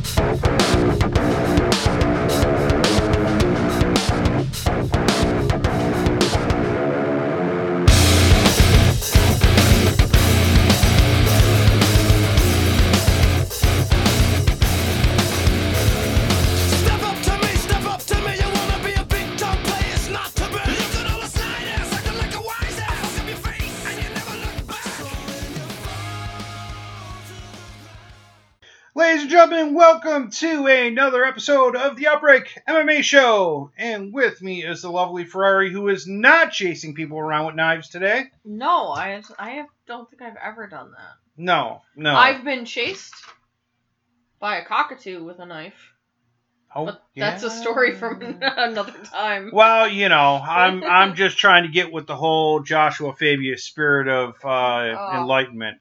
Thank 0.00 0.46
you. 2.42 2.47
Welcome 29.78 30.32
to 30.32 30.66
another 30.66 31.24
episode 31.24 31.76
of 31.76 31.94
the 31.94 32.08
Outbreak 32.08 32.52
MMA 32.68 33.04
Show. 33.04 33.70
And 33.78 34.12
with 34.12 34.42
me 34.42 34.64
is 34.64 34.82
the 34.82 34.90
lovely 34.90 35.24
Ferrari, 35.24 35.70
who 35.70 35.86
is 35.86 36.04
not 36.04 36.50
chasing 36.50 36.96
people 36.96 37.16
around 37.16 37.46
with 37.46 37.54
knives 37.54 37.88
today. 37.88 38.24
No, 38.44 38.88
I 38.88 39.22
I 39.38 39.50
have, 39.50 39.66
don't 39.86 40.10
think 40.10 40.20
I've 40.20 40.34
ever 40.44 40.66
done 40.66 40.90
that. 40.90 41.12
No, 41.36 41.82
no. 41.94 42.12
I've 42.12 42.42
been 42.42 42.64
chased 42.64 43.14
by 44.40 44.56
a 44.56 44.64
cockatoo 44.64 45.22
with 45.22 45.38
a 45.38 45.46
knife, 45.46 45.92
oh, 46.74 46.86
but 46.86 47.04
that's 47.16 47.44
a 47.44 47.50
story 47.50 47.94
from 47.94 48.20
another 48.42 48.94
time. 49.04 49.50
Well, 49.52 49.86
you 49.86 50.08
know, 50.08 50.40
I'm 50.44 50.82
I'm 50.90 51.14
just 51.14 51.38
trying 51.38 51.62
to 51.62 51.70
get 51.70 51.92
with 51.92 52.08
the 52.08 52.16
whole 52.16 52.64
Joshua 52.64 53.14
Fabia's 53.14 53.62
spirit 53.62 54.08
of 54.08 54.34
uh, 54.44 54.48
Oh. 54.98 55.20
enlightenment. 55.20 55.78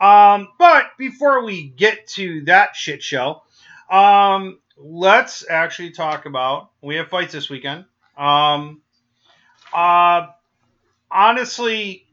Um, 0.00 0.48
but 0.58 0.96
before 0.96 1.44
we 1.44 1.68
get 1.68 2.06
to 2.08 2.44
that 2.44 2.76
shit 2.76 3.02
show, 3.02 3.42
um, 3.90 4.58
let's 4.76 5.44
actually 5.48 5.90
talk 5.90 6.26
about 6.26 6.70
we 6.80 6.96
have 6.96 7.08
fights 7.08 7.32
this 7.32 7.50
weekend. 7.50 7.84
Um, 8.16 8.82
uh, 9.72 10.28
honestly, 11.10 12.06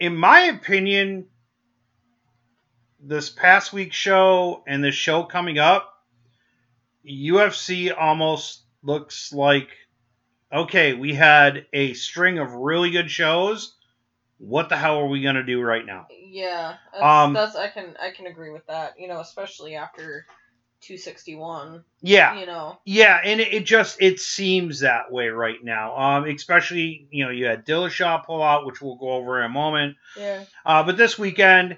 in 0.00 0.16
my 0.16 0.40
opinion, 0.44 1.26
this 3.00 3.28
past 3.28 3.72
week's 3.72 3.96
show 3.96 4.62
and 4.66 4.82
this 4.82 4.94
show 4.94 5.24
coming 5.24 5.58
up, 5.58 5.94
UFC 7.06 7.94
almost 7.96 8.62
looks 8.82 9.32
like 9.32 9.68
okay, 10.52 10.94
we 10.94 11.14
had 11.14 11.66
a 11.72 11.92
string 11.92 12.38
of 12.38 12.52
really 12.52 12.90
good 12.90 13.10
shows. 13.10 13.74
What 14.38 14.68
the 14.68 14.76
hell 14.76 14.98
are 14.98 15.06
we 15.06 15.22
gonna 15.22 15.44
do 15.44 15.60
right 15.60 15.84
now? 15.84 16.06
Yeah, 16.10 16.76
that's, 16.92 17.04
Um, 17.04 17.32
that's 17.34 17.56
I 17.56 17.68
can 17.68 17.96
I 18.00 18.10
can 18.10 18.26
agree 18.26 18.50
with 18.50 18.66
that. 18.66 18.94
You 18.98 19.08
know, 19.08 19.20
especially 19.20 19.74
after 19.74 20.26
261. 20.80 21.84
Yeah, 22.02 22.38
You 22.38 22.46
know, 22.46 22.78
yeah, 22.84 23.20
and 23.24 23.40
it, 23.40 23.52
it 23.52 23.66
just 23.66 24.00
it 24.00 24.20
seems 24.20 24.80
that 24.80 25.10
way 25.10 25.28
right 25.28 25.58
now. 25.62 25.96
Um, 25.96 26.24
especially 26.24 27.08
you 27.10 27.24
know 27.24 27.30
you 27.30 27.46
had 27.46 27.66
Dillashaw 27.66 28.24
pull 28.24 28.42
out, 28.42 28.64
which 28.64 28.80
we'll 28.80 28.96
go 28.96 29.10
over 29.10 29.40
in 29.40 29.46
a 29.46 29.48
moment. 29.48 29.96
yeah. 30.16 30.44
Uh, 30.64 30.84
but 30.84 30.96
this 30.96 31.18
weekend, 31.18 31.76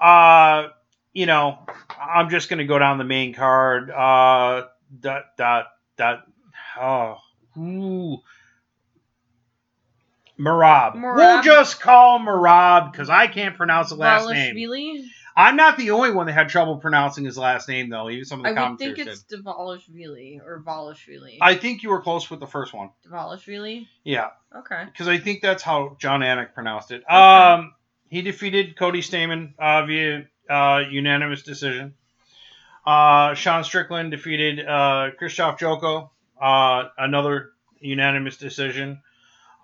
uh, 0.00 0.68
you 1.12 1.26
know, 1.26 1.58
I'm 2.00 2.30
just 2.30 2.48
gonna 2.48 2.66
go 2.66 2.78
down 2.78 2.98
the 2.98 3.04
main 3.04 3.32
card. 3.32 3.90
Uh, 3.90 4.66
that 5.00 5.24
that 5.38 5.66
that 5.96 6.24
oh, 6.80 7.18
ooh. 7.56 8.18
Merab. 10.42 10.94
We'll 10.94 11.42
just 11.42 11.80
call 11.80 12.18
Merab 12.18 12.90
because 12.92 13.08
I 13.08 13.26
can't 13.28 13.56
pronounce 13.56 13.90
the 13.90 13.94
last 13.96 14.28
name. 14.28 14.56
Dvalishvili? 14.56 15.04
I'm 15.34 15.56
not 15.56 15.78
the 15.78 15.92
only 15.92 16.10
one 16.10 16.26
that 16.26 16.32
had 16.32 16.48
trouble 16.50 16.76
pronouncing 16.76 17.24
his 17.24 17.38
last 17.38 17.66
name, 17.68 17.88
though. 17.88 18.10
Even 18.10 18.24
some 18.24 18.44
of 18.44 18.54
the 18.54 18.60
I 18.60 18.68
would 18.68 18.78
think 18.78 18.98
it's 18.98 19.24
Dvalishvili 19.24 20.40
or 20.44 20.62
Valishvili. 20.66 21.30
did. 21.32 21.38
I 21.40 21.54
think 21.54 21.82
you 21.82 21.90
were 21.90 22.02
close 22.02 22.30
with 22.30 22.40
the 22.40 22.46
first 22.46 22.74
one. 22.74 22.90
Dvalishvili? 23.08 23.86
Yeah, 24.04 24.30
Okay. 24.54 24.84
because 24.84 25.08
I 25.08 25.18
think 25.18 25.40
that's 25.40 25.62
how 25.62 25.96
Jon 25.98 26.20
Anik 26.20 26.52
pronounced 26.54 26.90
it. 26.90 27.08
Um, 27.10 27.72
he 28.08 28.20
defeated 28.20 28.76
Cody 28.76 29.00
Stamann 29.00 29.54
uh, 29.58 29.86
via 29.86 30.26
uh, 30.50 30.82
unanimous 30.90 31.42
decision. 31.42 31.94
Uh, 32.84 33.34
Sean 33.34 33.64
Strickland 33.64 34.10
defeated 34.10 34.58
uh, 34.60 35.10
Krzysztof 35.20 35.58
Jotko, 35.58 36.10
uh, 36.40 36.88
another 36.98 37.52
unanimous 37.80 38.36
decision. 38.36 39.00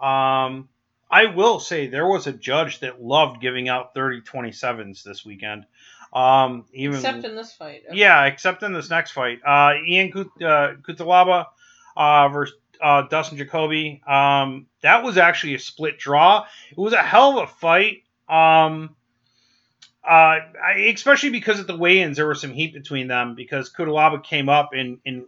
Um, 0.01 0.69
I 1.11 1.27
will 1.27 1.59
say 1.59 1.87
there 1.87 2.07
was 2.07 2.27
a 2.27 2.33
judge 2.33 2.81
that 2.81 3.03
loved 3.03 3.41
giving 3.41 3.69
out 3.69 3.95
30 3.95 4.21
27s 4.23 5.03
this 5.03 5.25
weekend. 5.25 5.65
Um, 6.13 6.65
even 6.73 6.97
Except 6.97 7.25
in 7.25 7.35
this 7.37 7.53
fight. 7.53 7.83
yeah, 7.93 8.25
except 8.27 8.63
in 8.63 8.73
this 8.73 8.91
next 8.91 9.13
fight. 9.13 9.41
Uh, 9.47 9.75
Ion 9.91 10.11
Kut- 10.11 10.43
uh, 10.43 10.75
Cutelaba 10.83 11.47
uh, 11.97 12.29
versus 12.29 12.57
uh, 12.81 13.03
Dustin 13.03 13.37
Jacoby. 13.37 14.03
Um, 14.07 14.67
that 14.83 15.03
was 15.03 15.19
actually 15.19 15.55
a 15.55 15.59
split 15.59 15.99
draw. 15.99 16.47
It 16.71 16.79
was 16.79 16.93
a 16.93 17.03
hell 17.03 17.39
of 17.39 17.49
a 17.49 17.53
fight. 17.53 18.05
Um, 18.29 18.95
uh, 20.03 20.41
I, 20.65 20.93
especially 20.95 21.31
because 21.31 21.61
at 21.61 21.67
the 21.67 21.77
weigh-ins 21.77 22.17
there 22.17 22.27
was 22.27 22.41
some 22.41 22.53
heat 22.53 22.73
between 22.73 23.09
them 23.09 23.35
because 23.35 23.71
Cutelaba 23.71 24.23
came 24.25 24.49
up 24.49 24.71
and, 24.73 24.99
and 25.05 25.25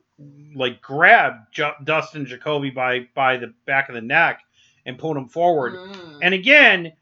like 0.54 0.80
grabbed 0.80 1.52
Ju- 1.52 1.72
Dustin 1.84 2.24
Jacoby 2.24 2.70
by 2.70 3.08
by 3.14 3.36
the 3.36 3.52
back 3.66 3.88
of 3.90 3.94
the 3.94 4.00
neck 4.00 4.40
and 4.86 4.98
pulled 4.98 5.16
him 5.16 5.28
forward. 5.28 5.74
Mm. 5.74 6.18
And 6.22 6.34
again, 6.34 6.92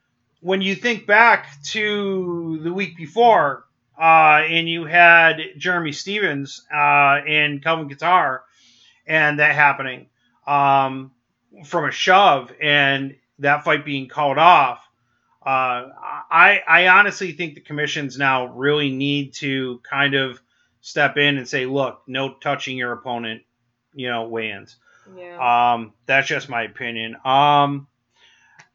when 0.40 0.62
you 0.62 0.74
think 0.74 1.06
back 1.06 1.62
to 1.64 2.60
the 2.62 2.72
week 2.72 2.96
before, 2.96 3.64
uh, 3.98 4.42
and 4.46 4.68
you 4.68 4.84
had 4.84 5.40
Jeremy 5.56 5.92
Stephens 5.92 6.64
uh, 6.72 7.20
and 7.26 7.62
Kelvin 7.62 7.88
Guitar, 7.88 8.44
and 9.06 9.38
that 9.40 9.54
happening 9.54 10.06
um, 10.46 11.10
from 11.64 11.86
a 11.86 11.90
shove, 11.90 12.52
and 12.60 13.16
that 13.40 13.64
fight 13.64 13.84
being 13.84 14.08
called 14.08 14.38
off. 14.38 14.84
Uh, 15.44 15.88
I 16.30 16.60
I 16.68 16.88
honestly 16.88 17.32
think 17.32 17.54
the 17.54 17.60
commissions 17.60 18.18
now 18.18 18.46
really 18.46 18.90
need 18.90 19.32
to 19.34 19.80
kind 19.88 20.14
of 20.14 20.40
step 20.80 21.16
in 21.16 21.38
and 21.38 21.48
say, 21.48 21.66
look, 21.66 22.02
no 22.06 22.34
touching 22.34 22.76
your 22.76 22.92
opponent, 22.92 23.42
you 23.94 24.08
know, 24.08 24.28
weigh-ins. 24.28 24.76
Yeah. 25.16 25.72
Um, 25.74 25.92
that's 26.06 26.28
just 26.28 26.48
my 26.48 26.62
opinion. 26.62 27.16
Um, 27.24 27.86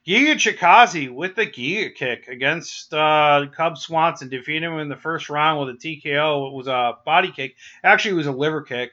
Giga 0.05 0.33
Chikadze 0.35 1.09
with 1.13 1.35
the 1.35 1.45
Giga 1.47 1.95
kick 1.95 2.27
against 2.27 2.93
uh, 2.93 3.45
Cub 3.55 3.77
Swanson, 3.77 4.27
defeated 4.29 4.63
him 4.63 4.79
in 4.79 4.89
the 4.89 4.97
first 4.97 5.29
round 5.29 5.59
with 5.65 5.75
a 5.75 5.77
TKO. 5.79 6.47
It 6.49 6.53
was 6.53 6.67
a 6.67 6.97
body 7.05 7.31
kick. 7.31 7.55
Actually, 7.83 8.11
it 8.11 8.17
was 8.17 8.27
a 8.27 8.31
liver 8.33 8.61
kick. 8.63 8.91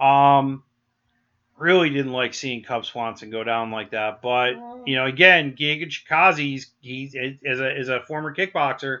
Um, 0.00 0.62
really 1.56 1.90
didn't 1.90 2.12
like 2.12 2.34
seeing 2.34 2.62
Cub 2.62 2.84
Swanson 2.84 3.30
go 3.30 3.42
down 3.44 3.70
like 3.72 3.90
that. 3.90 4.22
But 4.22 4.54
you 4.86 4.94
know, 4.96 5.06
again, 5.06 5.56
Giga 5.56 5.86
Chikadze, 5.88 6.38
he's, 6.38 6.70
he's 6.80 7.14
is 7.14 7.60
a 7.60 7.76
is 7.78 7.88
a 7.88 8.00
former 8.02 8.34
kickboxer. 8.34 9.00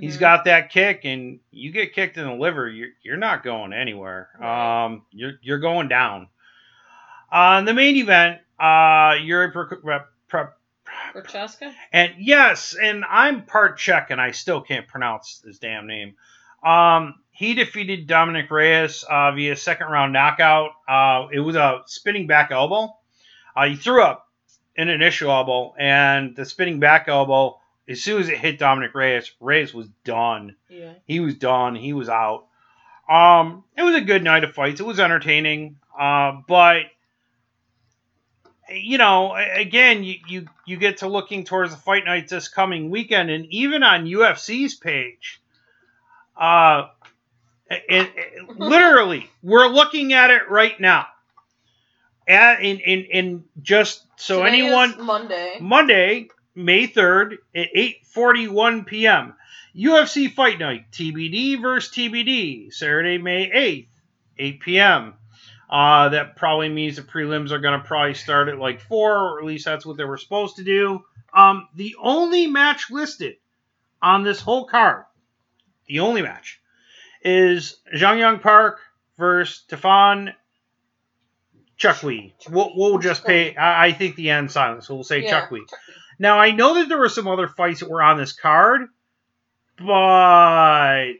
He's 0.00 0.16
Mhm. 0.16 0.20
got 0.20 0.44
that 0.46 0.70
kick, 0.70 1.02
and 1.04 1.40
you 1.50 1.70
get 1.70 1.92
kicked 1.92 2.16
in 2.16 2.24
the 2.26 2.32
liver, 2.34 2.66
you're 2.70 2.88
you're 3.02 3.18
not 3.18 3.42
going 3.44 3.74
anywhere. 3.74 4.30
Right. 4.40 4.84
Um, 4.86 5.02
you're 5.10 5.34
you're 5.42 5.58
going 5.58 5.88
down. 5.88 6.28
On 7.30 7.64
the 7.64 7.74
main 7.74 7.96
event, 7.96 8.40
uh, 8.58 9.14
Yuri 9.20 9.50
Pro- 9.50 9.66
Pro- 9.66 10.00
Pro- 10.28 10.48
and 11.92 12.12
yes, 12.18 12.74
and 12.80 13.04
I'm 13.08 13.42
part 13.42 13.78
Czech, 13.78 14.10
and 14.10 14.20
I 14.20 14.30
still 14.32 14.60
can't 14.60 14.86
pronounce 14.86 15.42
his 15.44 15.58
damn 15.58 15.86
name. 15.86 16.14
Um, 16.64 17.14
he 17.30 17.54
defeated 17.54 18.06
Dominick 18.06 18.50
Reyes 18.50 19.04
uh, 19.08 19.32
via 19.32 19.56
second 19.56 19.88
round 19.88 20.12
knockout. 20.12 20.70
Uh, 20.88 21.26
it 21.32 21.40
was 21.40 21.56
a 21.56 21.82
spinning 21.86 22.26
back 22.26 22.50
elbow. 22.52 22.96
Uh, 23.56 23.66
he 23.66 23.76
threw 23.76 24.02
up 24.02 24.28
an 24.76 24.88
initial 24.88 25.30
elbow, 25.30 25.74
and 25.78 26.34
the 26.36 26.44
spinning 26.44 26.78
back 26.80 27.06
elbow, 27.08 27.58
as 27.88 28.02
soon 28.02 28.20
as 28.20 28.28
it 28.28 28.38
hit 28.38 28.58
Dominick 28.58 28.94
Reyes, 28.94 29.32
Reyes 29.40 29.74
was 29.74 29.88
done. 30.04 30.56
Yeah. 30.68 30.92
He 31.06 31.20
was 31.20 31.34
done. 31.34 31.74
He 31.74 31.92
was 31.92 32.08
out. 32.08 32.46
Um, 33.08 33.64
it 33.76 33.82
was 33.82 33.94
a 33.96 34.00
good 34.00 34.22
night 34.24 34.44
of 34.44 34.54
fights. 34.54 34.80
It 34.80 34.86
was 34.86 34.98
entertaining. 35.00 35.76
Uh, 35.98 36.40
but 36.48 36.82
you 38.70 38.98
know, 38.98 39.34
again, 39.34 40.04
you, 40.04 40.16
you 40.28 40.46
you 40.66 40.76
get 40.76 40.98
to 40.98 41.08
looking 41.08 41.44
towards 41.44 41.70
the 41.72 41.76
fight 41.76 42.04
nights 42.04 42.30
this 42.30 42.48
coming 42.48 42.90
weekend, 42.90 43.30
and 43.30 43.46
even 43.50 43.82
on 43.82 44.06
UFC's 44.06 44.74
page, 44.74 45.40
uh, 46.36 46.88
it, 47.70 48.10
it- 48.16 48.48
literally, 48.58 49.28
we're 49.42 49.68
looking 49.68 50.12
at 50.12 50.30
it 50.30 50.48
right 50.50 50.78
now. 50.80 51.06
At 52.26 52.60
in 52.62 52.78
in 52.80 53.00
in 53.04 53.44
just 53.60 54.02
so 54.16 54.38
Today 54.44 54.48
anyone 54.48 55.04
Monday. 55.04 55.58
Monday, 55.60 56.28
May 56.54 56.88
3rd 56.88 57.34
at 57.54 57.68
8:41 57.76 58.86
p.m. 58.86 59.34
UFC 59.76 60.32
Fight 60.32 60.58
Night, 60.58 60.90
TBD 60.92 61.60
versus 61.60 61.92
TBD, 61.92 62.72
Saturday, 62.72 63.18
May 63.18 63.50
8th, 63.50 63.86
8 64.38 64.60
p.m. 64.60 65.14
Uh, 65.70 66.10
that 66.10 66.36
probably 66.36 66.68
means 66.68 66.96
the 66.96 67.02
prelims 67.02 67.50
are 67.50 67.58
going 67.58 67.78
to 67.80 67.86
probably 67.86 68.14
start 68.14 68.48
at 68.48 68.58
like 68.58 68.80
4, 68.80 69.18
or 69.18 69.38
at 69.40 69.44
least 69.44 69.64
that's 69.64 69.86
what 69.86 69.96
they 69.96 70.04
were 70.04 70.18
supposed 70.18 70.56
to 70.56 70.64
do. 70.64 71.04
Um, 71.32 71.68
the 71.74 71.96
only 72.00 72.46
match 72.46 72.90
listed 72.90 73.36
on 74.00 74.22
this 74.22 74.40
whole 74.40 74.66
card, 74.66 75.04
the 75.88 76.00
only 76.00 76.22
match, 76.22 76.60
is 77.22 77.76
Zhang 77.94 78.18
Young 78.18 78.38
Park 78.38 78.78
versus 79.18 79.56
Stefan 79.56 80.34
Chuckwee. 81.78 82.34
We'll, 82.48 82.72
we'll 82.76 82.98
just 82.98 83.24
pay. 83.24 83.56
I, 83.56 83.86
I 83.86 83.92
think 83.92 84.16
the 84.16 84.30
end 84.30 84.50
silence. 84.50 84.86
So 84.86 84.94
we'll 84.94 85.04
say 85.04 85.22
Yeah, 85.22 85.40
Chuckwee. 85.40 85.40
Chuck 85.40 85.50
Wee. 85.50 85.66
Now 86.18 86.38
I 86.38 86.52
know 86.52 86.74
that 86.74 86.88
there 86.88 86.98
were 86.98 87.08
some 87.08 87.26
other 87.26 87.48
fights 87.48 87.80
that 87.80 87.90
were 87.90 88.02
on 88.02 88.18
this 88.18 88.32
card, 88.32 88.82
but 89.78 91.14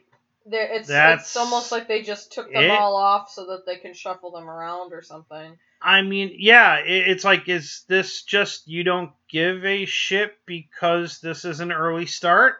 There, 0.45 0.73
it's 0.73 0.87
That's 0.87 1.23
it's 1.23 1.37
almost 1.37 1.71
like 1.71 1.87
they 1.87 2.01
just 2.03 2.31
took 2.31 2.51
them 2.51 2.63
it. 2.63 2.69
all 2.69 2.95
off 2.95 3.31
so 3.31 3.47
that 3.47 3.65
they 3.65 3.77
can 3.77 3.93
shuffle 3.93 4.31
them 4.31 4.47
around 4.49 4.93
or 4.93 5.01
something. 5.01 5.57
I 5.81 6.01
mean, 6.01 6.35
yeah, 6.37 6.77
it, 6.77 7.09
it's 7.09 7.23
like, 7.23 7.49
is 7.49 7.83
this 7.87 8.23
just 8.23 8.67
you 8.67 8.83
don't 8.83 9.11
give 9.29 9.65
a 9.65 9.85
shit 9.85 10.33
because 10.45 11.19
this 11.19 11.45
is 11.45 11.59
an 11.59 11.71
early 11.71 12.05
start? 12.05 12.55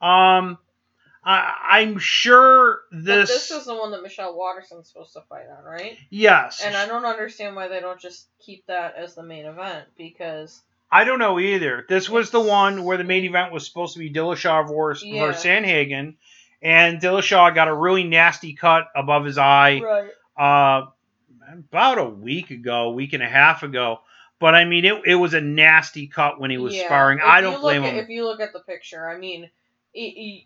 Um, 0.00 0.58
I, 1.24 1.54
I'm 1.70 1.98
sure 1.98 2.80
But 2.92 3.04
this. 3.04 3.28
this 3.30 3.50
is 3.50 3.64
the 3.64 3.74
one 3.74 3.90
that 3.92 4.02
Michelle 4.02 4.36
Waterson's 4.36 4.88
supposed 4.88 5.14
to 5.14 5.22
fight 5.28 5.46
on, 5.56 5.64
right? 5.64 5.96
yes, 6.10 6.62
And 6.64 6.76
I 6.76 6.86
don't 6.86 7.04
understand 7.04 7.56
why 7.56 7.68
they 7.68 7.80
don't 7.80 8.00
just 8.00 8.28
keep 8.40 8.66
that 8.66 8.94
as 8.96 9.14
the 9.14 9.22
main 9.22 9.46
event 9.46 9.86
because 9.96 10.62
I 10.90 11.04
don't 11.04 11.18
know 11.18 11.40
either. 11.40 11.84
This 11.88 12.08
was 12.08 12.30
the 12.30 12.40
one 12.40 12.84
where 12.84 12.96
the 12.98 13.04
main 13.04 13.24
event 13.24 13.52
was 13.52 13.66
supposed 13.66 13.94
to 13.94 13.98
be 13.98 14.12
Dillashaw 14.12 14.68
versus, 14.68 15.04
Yeah. 15.04 15.26
versus 15.26 15.44
Sandhagen, 15.44 16.14
and 16.64 17.00
Dillashaw 17.00 17.54
got 17.54 17.68
a 17.68 17.74
really 17.74 18.04
nasty 18.04 18.54
cut 18.54 18.86
above 18.96 19.24
his 19.26 19.38
eye. 19.38 19.80
right. 19.80 20.10
uh, 20.36 20.86
about 21.52 21.98
a 21.98 22.04
week 22.04 22.50
ago, 22.50 22.90
week 22.92 23.12
and 23.12 23.22
a 23.22 23.28
half 23.28 23.62
ago. 23.62 24.00
But 24.40 24.54
I 24.54 24.64
mean, 24.64 24.84
it, 24.84 25.02
it 25.04 25.14
was 25.14 25.34
a 25.34 25.40
nasty 25.40 26.06
cut 26.06 26.40
when 26.40 26.50
he 26.50 26.58
was 26.58 26.74
Yeah. 26.74 26.86
sparring. 26.86 27.18
If 27.18 27.24
I 27.24 27.42
don't 27.42 27.60
blame 27.60 27.84
at, 27.84 27.92
him. 27.92 27.98
If 27.98 28.08
you 28.08 28.24
look 28.24 28.40
at 28.40 28.52
the 28.52 28.60
picture, 28.60 29.08
I 29.08 29.18
mean, 29.18 29.50
it, 29.92 30.00
it, 30.00 30.44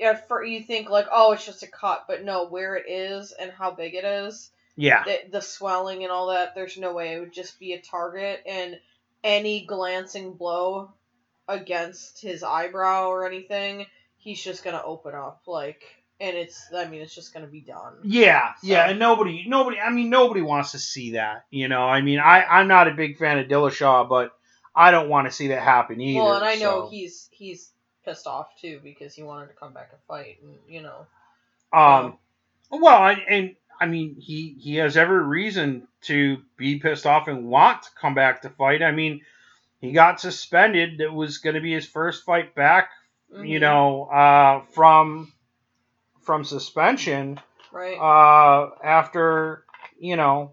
at 0.00 0.28
first 0.28 0.50
you 0.50 0.62
think 0.62 0.88
like, 0.88 1.06
oh, 1.10 1.32
it's 1.32 1.44
just 1.44 1.62
a 1.62 1.66
cut, 1.66 2.04
but 2.08 2.24
no, 2.24 2.46
where 2.46 2.76
it 2.76 2.88
is 2.88 3.32
and 3.32 3.50
how 3.50 3.72
big 3.72 3.94
it 3.94 4.04
is, 4.04 4.50
yeah, 4.76 5.04
the, 5.04 5.18
the 5.30 5.42
swelling 5.42 6.02
and 6.02 6.12
all 6.12 6.28
that, 6.28 6.54
there's 6.54 6.78
no 6.78 6.92
way 6.92 7.14
it 7.14 7.20
would 7.20 7.32
just 7.32 7.58
be 7.58 7.72
a 7.72 7.80
target, 7.80 8.42
and 8.46 8.78
any 9.24 9.64
glancing 9.66 10.34
blow 10.34 10.92
against 11.48 12.20
his 12.20 12.42
eyebrow 12.42 13.08
or 13.08 13.26
anything, 13.26 13.86
he's 14.26 14.42
just 14.42 14.64
gonna 14.64 14.82
open 14.84 15.14
up 15.14 15.42
like, 15.46 15.84
and 16.18 16.36
it's, 16.36 16.66
I 16.74 16.86
mean, 16.86 17.00
it's 17.00 17.14
just 17.14 17.32
gonna 17.32 17.46
be 17.46 17.60
done. 17.60 17.94
yeah, 18.02 18.54
yeah. 18.60 18.90
And 18.90 18.98
nobody, 18.98 19.44
nobody. 19.46 19.78
I 19.78 19.90
mean, 19.90 20.10
nobody 20.10 20.42
wants 20.42 20.72
to 20.72 20.80
see 20.80 21.12
that. 21.12 21.44
You 21.50 21.68
know, 21.68 21.82
I 21.82 22.00
mean, 22.02 22.18
I 22.18 22.42
I'm 22.42 22.66
not 22.66 22.88
a 22.88 22.90
big 22.90 23.18
fan 23.18 23.38
of 23.38 23.46
Dillashaw, 23.46 24.08
but 24.08 24.36
I 24.74 24.90
don't 24.90 25.08
want 25.08 25.28
to 25.28 25.32
see 25.32 25.48
that 25.48 25.62
happen 25.62 26.00
either. 26.00 26.24
well, 26.24 26.34
and 26.34 26.44
I 26.44 26.56
know 26.56 26.88
he's 26.90 27.28
he's 27.30 27.70
pissed 28.04 28.26
off 28.26 28.48
too 28.60 28.80
because 28.82 29.14
he 29.14 29.22
wanted 29.22 29.46
to 29.46 29.54
come 29.54 29.72
back 29.72 29.90
and 29.92 30.00
fight, 30.08 30.38
and 30.42 30.56
you 30.68 30.82
know. 30.82 31.06
Um, 31.72 32.18
well, 32.70 33.06
and, 33.06 33.20
and 33.28 33.56
I 33.80 33.86
mean, 33.86 34.16
he 34.18 34.56
he 34.58 34.74
has 34.76 34.96
every 34.96 35.22
reason 35.22 35.86
to 36.02 36.38
be 36.56 36.80
pissed 36.80 37.06
off 37.06 37.28
and 37.28 37.48
want 37.48 37.84
to 37.84 37.90
come 38.00 38.14
back 38.14 38.42
to 38.42 38.50
fight. 38.50 38.82
I 38.82 38.90
mean, 38.90 39.20
he 39.80 39.92
got 39.92 40.20
suspended. 40.20 41.00
It 41.00 41.12
was 41.12 41.38
going 41.38 41.54
to 41.54 41.60
be 41.60 41.72
his 41.72 41.86
first 41.86 42.24
fight 42.24 42.56
back 42.56 42.90
you 43.30 43.58
Mhm. 43.58 43.60
know, 43.60 44.04
uh, 44.04 44.60
from 44.72 45.32
from 46.22 46.44
suspension 46.44 47.40
right? 47.72 47.96
uh, 47.98 48.70
after 48.82 49.64
you 49.98 50.16
know. 50.16 50.52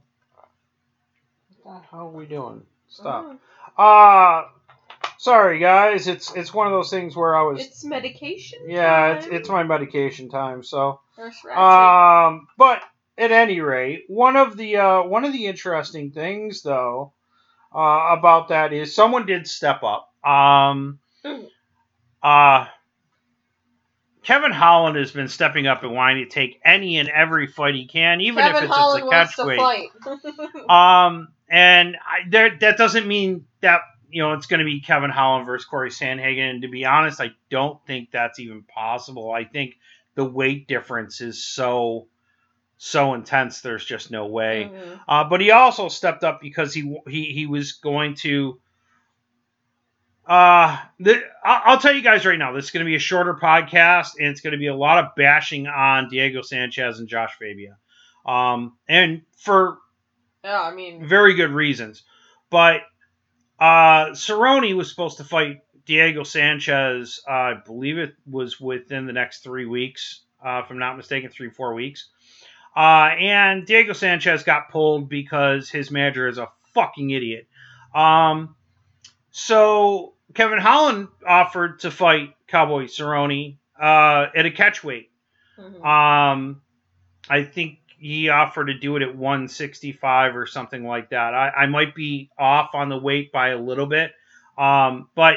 The 1.63 1.81
are 1.91 2.07
we 2.07 2.25
doing? 2.25 2.65
Stop. 2.89 3.25
Mhm. 3.25 3.39
Uh 3.77 4.47
sorry 5.17 5.59
guys. 5.59 6.07
It's 6.07 6.33
it's 6.35 6.53
one 6.53 6.67
of 6.67 6.73
those 6.73 6.89
things 6.89 7.15
where 7.15 7.35
I 7.35 7.43
was. 7.43 7.61
It's 7.65 7.83
medication. 7.83 8.59
yeah, 8.67 9.13
it's 9.13 9.25
time. 9.25 9.35
it's 9.35 9.49
my 9.49 9.63
medication 9.63 10.29
time. 10.29 10.63
So, 10.63 10.99
um, 11.55 12.47
but 12.57 12.81
at 13.17 13.31
any 13.31 13.61
rate, 13.61 14.03
one 14.07 14.35
of 14.35 14.57
the 14.57 14.77
uh, 14.77 15.03
one 15.03 15.25
of 15.25 15.33
the 15.33 15.47
interesting 15.47 16.11
things 16.11 16.61
though 16.61 17.13
uh, 17.73 18.15
about 18.17 18.49
that 18.49 18.73
is 18.73 18.93
someone 18.93 19.25
did 19.25 19.47
step 19.47 19.81
up. 19.83 20.13
Um. 20.25 20.99
Uh, 22.23 22.65
Kevin 24.23 24.51
Holland 24.51 24.95
has 24.95 25.11
been 25.11 25.27
stepping 25.27 25.67
up 25.67 25.83
and 25.83 25.93
wanting 25.93 26.23
to 26.23 26.29
take 26.29 26.59
any 26.63 26.97
and 26.97 27.09
every 27.09 27.45
fight 27.45 27.75
he 27.75 27.85
can, 27.85 28.21
even 28.21 28.41
Kevin 28.41 28.55
if 28.55 28.63
it's 28.63 28.73
Holland 28.73 29.03
a 29.03 29.05
wants 29.05 29.35
to 29.35 29.43
catchweight. 29.43 30.69
Um, 30.69 31.27
and 31.49 31.97
I, 31.97 32.29
there, 32.29 32.57
that 32.61 32.77
doesn't 32.77 33.05
mean 33.05 33.45
that 33.61 33.81
you 34.09 34.21
know 34.23 34.33
it's 34.33 34.45
going 34.45 34.59
to 34.59 34.65
be 34.65 34.79
Kevin 34.79 35.09
Holland 35.09 35.45
versus 35.45 35.65
Corey 35.65 35.89
Sandhagen. 35.89 36.49
And 36.49 36.61
to 36.61 36.69
be 36.69 36.85
honest, 36.85 37.19
I 37.19 37.31
don't 37.49 37.85
think 37.85 38.11
that's 38.11 38.39
even 38.39 38.63
possible. 38.63 39.31
I 39.31 39.43
think 39.43 39.75
the 40.15 40.23
weight 40.23 40.67
difference 40.67 41.19
is 41.19 41.43
so 41.43 42.07
so 42.77 43.13
intense. 43.13 43.61
There's 43.61 43.85
just 43.85 44.09
no 44.09 44.27
way. 44.27 44.71
Mhm. 44.73 44.99
Uh, 45.07 45.23
but 45.25 45.41
he 45.41 45.51
also 45.51 45.89
stepped 45.89 46.23
up 46.23 46.39
because 46.41 46.73
he 46.73 46.97
he 47.07 47.25
he 47.25 47.45
was 47.45 47.73
going 47.73 48.15
to. 48.15 48.59
Uh, 50.25 50.77
the, 50.99 51.21
I'll 51.43 51.79
tell 51.79 51.93
you 51.93 52.01
guys 52.01 52.25
right 52.25 52.37
now, 52.37 52.53
this 52.53 52.65
is 52.65 52.71
going 52.71 52.85
to 52.85 52.89
be 52.89 52.95
a 52.95 52.99
shorter 52.99 53.33
podcast, 53.33 54.11
and 54.19 54.27
it's 54.27 54.41
going 54.41 54.51
to 54.51 54.57
be 54.57 54.67
a 54.67 54.75
lot 54.75 55.03
of 55.03 55.15
bashing 55.15 55.67
on 55.67 56.09
Diego 56.09 56.41
Sanchez 56.41 56.99
and 56.99 57.07
Josh 57.07 57.33
Fabia, 57.39 57.77
um, 58.25 58.77
and 58.87 59.21
for 59.37 59.79
Yeah, 60.43 60.61
I 60.61 60.73
mean, 60.73 61.07
very 61.07 61.33
good 61.33 61.51
reasons. 61.51 62.03
But 62.49 62.81
uh, 63.59 64.11
Cerrone 64.11 64.75
was 64.75 64.89
supposed 64.89 65.17
to 65.17 65.23
fight 65.23 65.61
Diego 65.85 66.23
Sanchez. 66.23 67.21
Uh, 67.27 67.31
I 67.31 67.53
believe 67.65 67.97
it 67.97 68.15
was 68.29 68.59
within 68.59 69.05
the 69.05 69.13
next 69.13 69.43
three 69.43 69.65
weeks, 69.65 70.21
uh, 70.45 70.61
if 70.63 70.69
I'm 70.69 70.79
not 70.79 70.97
mistaken, 70.97 71.29
three 71.29 71.49
four 71.49 71.73
weeks. 71.73 72.09
Uh, 72.75 73.09
and 73.19 73.65
Diego 73.65 73.93
Sanchez 73.93 74.43
got 74.43 74.69
pulled 74.71 75.07
because 75.07 75.69
his 75.69 75.91
manager 75.91 76.27
is 76.27 76.37
a 76.37 76.49
fucking 76.73 77.11
idiot. 77.11 77.47
Um, 77.93 78.55
so 79.31 80.13
Kevin 80.33 80.59
Holland 80.59 81.07
offered 81.25 81.79
to 81.81 81.91
fight 81.91 82.33
Cowboy 82.47 82.85
Cerrone 82.85 83.57
uh, 83.79 84.27
at 84.35 84.45
a 84.45 84.51
catchweight. 84.51 85.07
mhm. 85.57 85.85
Um, 85.85 86.61
I 87.29 87.43
think 87.43 87.79
he 87.97 88.29
offered 88.29 88.65
to 88.65 88.73
do 88.73 88.97
it 88.97 89.01
at 89.01 89.15
165 89.15 90.35
or 90.35 90.45
something 90.45 90.85
like 90.85 91.09
that. 91.11 91.33
I, 91.33 91.49
I 91.49 91.65
might 91.67 91.95
be 91.95 92.29
off 92.37 92.71
on 92.73 92.89
the 92.89 92.97
weight 92.97 93.31
by 93.31 93.49
a 93.49 93.57
little 93.57 93.85
bit, 93.85 94.11
um, 94.57 95.07
but 95.15 95.35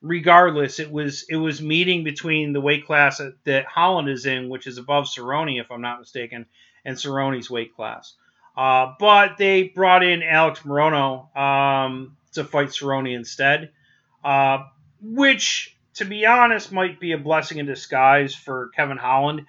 regardless, 0.00 0.78
it 0.78 0.90
was 0.90 1.26
it 1.28 1.36
was 1.36 1.60
meeting 1.60 2.04
between 2.04 2.52
the 2.52 2.60
weight 2.60 2.86
class 2.86 3.18
that, 3.18 3.34
that 3.44 3.66
Holland 3.66 4.08
is 4.08 4.24
in, 4.26 4.48
which 4.48 4.66
is 4.66 4.78
above 4.78 5.06
Cerrone, 5.06 5.60
if 5.60 5.70
I'm 5.70 5.82
not 5.82 5.98
mistaken, 5.98 6.46
and 6.84 6.96
Cerrone's 6.96 7.50
weight 7.50 7.74
class. 7.74 8.14
Uh, 8.56 8.94
but 8.98 9.36
they 9.36 9.64
brought 9.64 10.02
in 10.02 10.22
Alex 10.22 10.60
Morono 10.60 11.36
um, 11.36 12.16
to 12.32 12.44
fight 12.44 12.68
Cerrone 12.68 13.14
instead, 13.14 13.70
uh, 14.26 14.64
which, 15.00 15.76
to 15.94 16.04
be 16.04 16.26
honest, 16.26 16.72
might 16.72 16.98
be 16.98 17.12
a 17.12 17.18
blessing 17.18 17.58
in 17.58 17.66
disguise 17.66 18.34
for 18.34 18.70
Kevin 18.74 18.96
Holland 18.96 19.46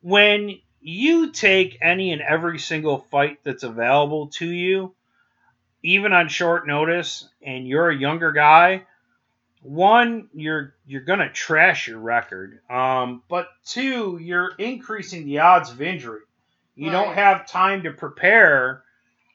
when 0.00 0.58
you 0.80 1.30
take 1.30 1.78
any 1.80 2.12
and 2.12 2.20
every 2.20 2.58
single 2.58 2.98
fight 2.98 3.38
that's 3.44 3.62
available 3.62 4.26
to 4.28 4.46
you, 4.46 4.94
even 5.84 6.12
on 6.12 6.28
short 6.28 6.66
notice, 6.66 7.28
and 7.40 7.68
you're 7.68 7.88
a 7.88 7.96
younger 7.96 8.32
guy, 8.32 8.84
one, 9.62 10.28
you're 10.34 10.74
you're 10.88 11.02
gonna 11.02 11.30
trash 11.30 11.86
your 11.86 12.00
record. 12.00 12.58
Um, 12.68 13.22
but 13.28 13.46
two, 13.64 14.18
you're 14.20 14.52
increasing 14.58 15.24
the 15.24 15.38
odds 15.38 15.70
of 15.70 15.80
injury. 15.80 16.22
You 16.74 16.90
don't 16.90 17.14
have 17.14 17.46
time 17.46 17.84
to 17.84 17.92
prepare 17.92 18.82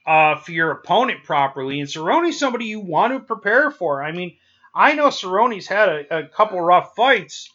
uh, 0.05 0.35
for 0.35 0.51
your 0.51 0.71
opponent 0.71 1.23
properly, 1.23 1.79
and 1.79 1.89
Cerrone's 1.89 2.37
somebody 2.37 2.65
you 2.65 2.81
want 2.81 3.13
to 3.13 3.19
prepare 3.19 3.71
for. 3.71 4.03
I 4.03 4.11
mean, 4.11 4.35
I 4.73 4.93
know 4.93 5.07
Cerrone's 5.07 5.67
had 5.67 5.89
a, 5.89 6.19
a 6.19 6.27
couple 6.27 6.59
rough 6.59 6.95
fights, 6.95 7.49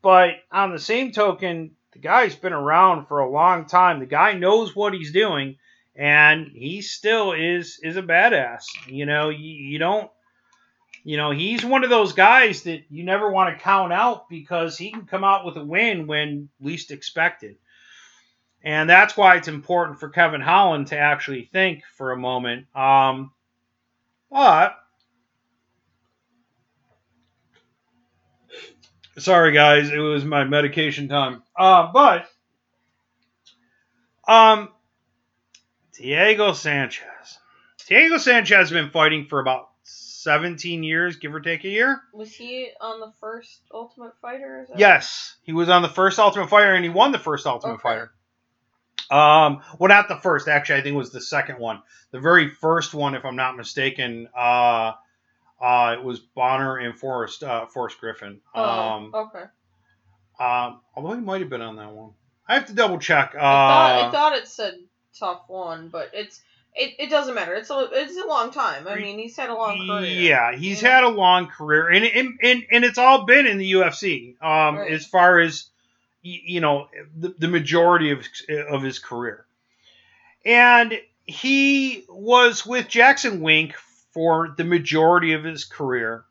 but 0.00 0.30
on 0.50 0.72
the 0.72 0.78
same 0.78 1.12
token, 1.12 1.72
the 1.92 1.98
guy's 1.98 2.34
been 2.34 2.52
around 2.52 3.06
for 3.06 3.20
a 3.20 3.30
long 3.30 3.66
time. 3.66 4.00
The 4.00 4.06
guy 4.06 4.32
knows 4.32 4.74
what 4.74 4.94
he's 4.94 5.12
doing, 5.12 5.56
and 5.94 6.48
he 6.48 6.80
still 6.82 7.32
is 7.32 7.78
is 7.82 7.96
a 7.96 8.02
badass. 8.02 8.64
You 8.86 9.06
know, 9.06 9.28
you, 9.28 9.50
you 9.50 9.78
don't. 9.78 10.10
You 11.04 11.16
know, 11.16 11.32
he's 11.32 11.64
one 11.64 11.82
of 11.82 11.90
those 11.90 12.12
guys 12.12 12.62
that 12.62 12.84
you 12.88 13.02
never 13.02 13.28
want 13.28 13.52
to 13.52 13.62
count 13.62 13.92
out 13.92 14.28
because 14.28 14.78
he 14.78 14.92
can 14.92 15.04
come 15.04 15.24
out 15.24 15.44
with 15.44 15.56
a 15.56 15.64
win 15.64 16.06
when 16.06 16.48
least 16.60 16.92
expected. 16.92 17.56
And 18.62 18.88
that's 18.88 19.16
why 19.16 19.34
it's 19.34 19.48
important 19.48 19.98
for 19.98 20.10
Kevin 20.10 20.40
Holland 20.40 20.86
to 20.88 20.96
actually 20.96 21.50
think 21.52 21.82
for 21.96 22.12
a 22.12 22.16
moment. 22.16 22.66
Um, 22.76 23.32
but 24.30 24.76
sorry 29.18 29.52
guys, 29.52 29.90
it 29.90 29.98
was 29.98 30.24
my 30.24 30.44
medication 30.44 31.08
time. 31.08 31.42
Uh, 31.56 31.90
but 31.92 32.26
um, 34.26 34.68
Diego 35.94 36.52
Sanchez. 36.52 37.38
Diego 37.86 38.18
Sanchez 38.18 38.56
has 38.56 38.70
been 38.70 38.90
fighting 38.90 39.26
for 39.26 39.40
about 39.40 39.68
17 39.82 40.82
years, 40.84 41.16
give 41.16 41.34
or 41.34 41.40
take 41.40 41.64
a 41.64 41.68
year. 41.68 42.00
Was 42.14 42.32
he 42.32 42.70
on 42.80 43.00
the 43.00 43.12
first 43.20 43.60
Ultimate 43.72 44.12
Fighter? 44.22 44.66
Yes, 44.76 45.36
he 45.42 45.52
was 45.52 45.68
on 45.68 45.82
the 45.82 45.88
first 45.88 46.18
Ultimate 46.18 46.48
Fighter, 46.48 46.74
and 46.74 46.84
he 46.84 46.90
won 46.90 47.10
the 47.12 47.18
first 47.18 47.46
Ultimate 47.46 47.74
Okay. 47.74 47.82
Fighter. 47.82 48.12
Um, 49.10 49.62
well, 49.78 49.88
not 49.88 50.08
the 50.08 50.16
first. 50.16 50.48
Actually, 50.48 50.78
I 50.80 50.82
think 50.84 50.94
it 50.94 50.98
was 50.98 51.10
the 51.10 51.20
second 51.20 51.58
one. 51.58 51.82
The 52.12 52.20
very 52.20 52.48
first 52.50 52.94
one, 52.94 53.14
if 53.14 53.24
I'm 53.24 53.36
not 53.36 53.56
mistaken, 53.56 54.28
uh, 54.34 54.92
uh, 55.62 55.94
it 55.98 56.02
was 56.04 56.18
Bonner 56.18 56.78
and 56.78 56.98
Forrest 56.98 57.42
uh, 57.42 57.66
Forrest 57.66 57.98
Griffin. 58.00 58.40
Oh, 58.54 58.62
Um, 58.64 59.12
okay. 59.14 59.44
um, 60.40 60.80
although 60.96 61.14
he 61.14 61.20
might 61.20 61.40
have 61.40 61.50
been 61.50 61.62
on 61.62 61.76
that 61.76 61.90
one. 61.92 62.10
I 62.48 62.54
have 62.54 62.66
to 62.66 62.74
double 62.74 62.98
check. 62.98 63.34
Uh, 63.34 63.38
I 63.38 63.40
thought 63.68 63.92
I 64.08 64.10
thought 64.10 64.36
it 64.38 64.48
said 64.48 64.74
tough 65.18 65.42
one, 65.46 65.88
but 65.88 66.10
it's 66.12 66.40
it, 66.74 66.94
it 66.98 67.10
doesn't 67.10 67.34
matter. 67.34 67.54
It's 67.54 67.70
a 67.70 67.88
it's 67.92 68.16
a 68.16 68.26
long 68.26 68.50
time. 68.50 68.88
I 68.88 68.96
mean, 68.96 69.18
he's 69.18 69.36
had 69.36 69.48
a 69.50 69.54
long 69.54 69.78
career. 69.86 70.04
Yeah, 70.04 70.54
he's 70.56 70.82
you 70.82 70.88
know? 70.88 70.94
had 70.94 71.04
a 71.04 71.08
long 71.08 71.46
career, 71.46 71.88
and 71.88 72.04
and 72.04 72.38
and, 72.42 72.62
and 72.70 72.84
it's 72.84 72.98
all 72.98 73.24
been 73.24 73.46
in 73.46 73.58
the 73.58 73.72
UFC. 73.72 74.34
Um, 74.42 74.76
Right. 74.78 74.90
as 74.92 75.06
far 75.06 75.38
as 75.38 75.66
you 76.22 76.60
know, 76.60 76.88
the, 77.16 77.34
the 77.38 77.48
majority 77.48 78.10
of 78.10 78.24
of 78.70 78.82
his 78.82 78.98
career, 78.98 79.46
and 80.44 80.98
he 81.24 82.04
was 82.08 82.66
with 82.66 82.88
Jackson 82.88 83.40
Wink 83.40 83.74
for 84.12 84.54
the 84.56 84.64
majority 84.64 85.32
of 85.32 85.44
his 85.44 85.64
career. 85.64 86.24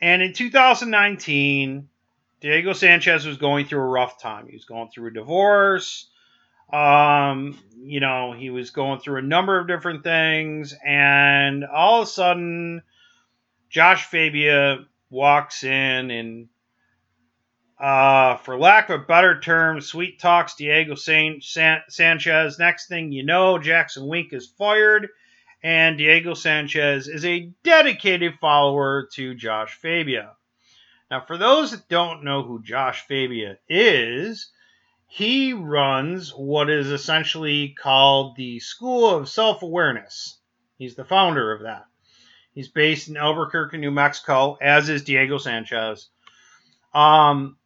And 0.00 0.22
in 0.22 0.32
2019, 0.32 1.88
Diego 2.40 2.72
Sanchez 2.72 3.24
was 3.24 3.36
going 3.36 3.66
through 3.66 3.82
a 3.82 3.86
rough 3.86 4.20
time. 4.20 4.48
He 4.48 4.54
was 4.54 4.64
going 4.64 4.88
through 4.88 5.08
a 5.08 5.12
divorce. 5.12 6.10
Um, 6.72 7.58
you 7.76 8.00
know, 8.00 8.32
he 8.32 8.50
was 8.50 8.70
going 8.70 8.98
through 8.98 9.18
a 9.18 9.22
number 9.22 9.58
of 9.60 9.68
different 9.68 10.02
things, 10.02 10.74
and 10.84 11.64
all 11.64 12.02
of 12.02 12.08
a 12.08 12.10
sudden, 12.10 12.82
Josh 13.68 14.06
Fabia 14.06 14.78
walks 15.10 15.64
in 15.64 16.10
and, 16.10 16.48
uh, 17.78 18.36
for 18.36 18.58
lack 18.58 18.88
of 18.88 19.02
a 19.02 19.04
better 19.04 19.38
term, 19.38 19.80
sweet 19.80 20.18
talks 20.18 20.54
Diego 20.54 20.94
San- 20.94 21.42
San- 21.42 21.82
Sanchez. 21.88 22.58
Next 22.58 22.88
thing 22.88 23.12
you 23.12 23.22
know, 23.22 23.58
Jackson 23.58 24.06
Wink 24.06 24.32
is 24.32 24.46
fired, 24.46 25.08
and 25.62 25.96
Diego 25.96 26.34
Sanchez 26.34 27.08
is 27.08 27.24
a 27.24 27.50
dedicated 27.62 28.34
follower 28.40 29.08
to 29.14 29.34
Josh 29.34 29.74
Fabia. 29.74 30.32
Now, 31.10 31.20
for 31.20 31.36
those 31.36 31.70
that 31.70 31.88
don't 31.88 32.24
know 32.24 32.42
who 32.42 32.62
Josh 32.62 33.06
Fabia 33.06 33.58
is, 33.68 34.50
he 35.06 35.52
runs 35.52 36.30
what 36.30 36.70
is 36.70 36.90
essentially 36.90 37.74
called 37.78 38.34
the 38.36 38.60
School 38.60 39.10
of 39.10 39.28
Self 39.28 39.62
Awareness. 39.62 40.38
He's 40.78 40.94
the 40.94 41.04
founder 41.04 41.52
of 41.52 41.62
that. 41.62 41.84
He's 42.54 42.68
based 42.68 43.08
in 43.08 43.16
Albuquerque, 43.16 43.78
New 43.78 43.90
Mexico, 43.90 44.56
as 44.60 44.88
is 44.88 45.04
Diego 45.04 45.38
Sanchez. 45.38 46.08
Um, 46.94 47.56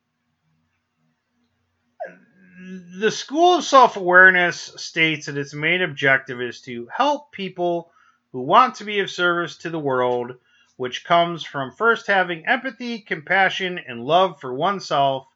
the 2.99 3.11
School 3.11 3.57
of 3.57 3.65
Self 3.65 3.97
Awareness 3.97 4.73
states 4.77 5.27
that 5.27 5.37
its 5.37 5.53
main 5.53 5.83
objective 5.83 6.41
is 6.41 6.63
to 6.63 6.89
help 6.95 7.31
people 7.31 7.91
who 8.33 8.41
want 8.41 8.77
to 8.77 8.85
be 8.85 9.01
of 9.01 9.11
service 9.11 9.59
to 9.59 9.71
the 9.71 9.79
world, 9.79 10.33
which 10.77 11.05
comes 11.05 11.45
from 11.45 11.73
first 11.73 12.07
having 12.07 12.47
empathy, 12.47 13.01
compassion, 13.01 13.79
and 13.87 14.05
love 14.05 14.41
for 14.41 14.55
oneself 14.55 15.27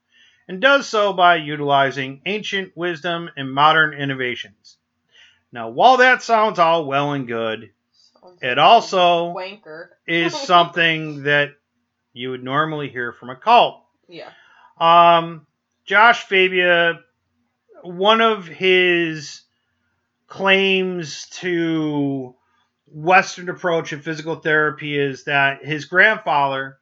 and 0.49 0.61
does 0.61 0.89
so 0.89 1.13
by 1.13 1.37
utilizing 1.37 2.23
ancient 2.25 2.75
wisdom 2.77 3.29
and 3.37 3.53
modern 3.53 3.93
innovations. 3.93 4.79
Now, 5.53 5.69
while 5.69 5.99
that 5.99 6.23
sounds 6.23 6.59
all 6.59 6.87
well 6.87 7.13
and 7.13 7.27
good, 7.27 7.71
Sounds 7.93 8.39
it 8.43 8.59
also 8.59 9.35
is 10.07 10.35
something 10.47 11.25
that 11.25 11.51
you 12.13 12.31
would 12.31 12.43
normally 12.43 12.89
hear 12.89 13.13
from 13.13 13.31
a 13.31 13.37
cult. 13.37 13.83
Yeah. 14.09 14.31
Um, 14.79 15.47
Josh 15.85 16.25
Fabia, 16.25 17.01
one 17.83 18.21
of 18.21 18.47
his 18.47 19.43
claims 20.27 21.27
to 21.31 22.35
Western 22.87 23.49
approach 23.49 23.93
of 23.93 24.03
physical 24.03 24.37
therapy 24.37 24.99
is 24.99 25.25
that 25.25 25.65
his 25.65 25.85
grandfather, 25.85 26.79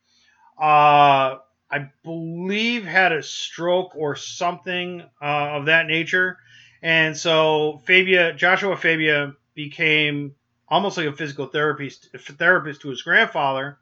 uh, 0.58 1.36
I 1.70 1.90
believe, 2.02 2.84
had 2.84 3.12
a 3.12 3.22
stroke 3.22 3.92
or 3.94 4.16
something 4.16 5.02
uh, 5.20 5.24
of 5.24 5.66
that 5.66 5.86
nature, 5.86 6.38
and 6.82 7.16
so 7.16 7.80
Fabia, 7.86 8.32
Joshua 8.32 8.76
Fabia, 8.76 9.34
became 9.54 10.34
almost 10.68 10.96
like 10.96 11.06
a 11.06 11.12
physical 11.12 11.46
therapist 11.46 12.08
therapist 12.14 12.82
to 12.82 12.90
his 12.90 13.02
grandfather, 13.02 13.78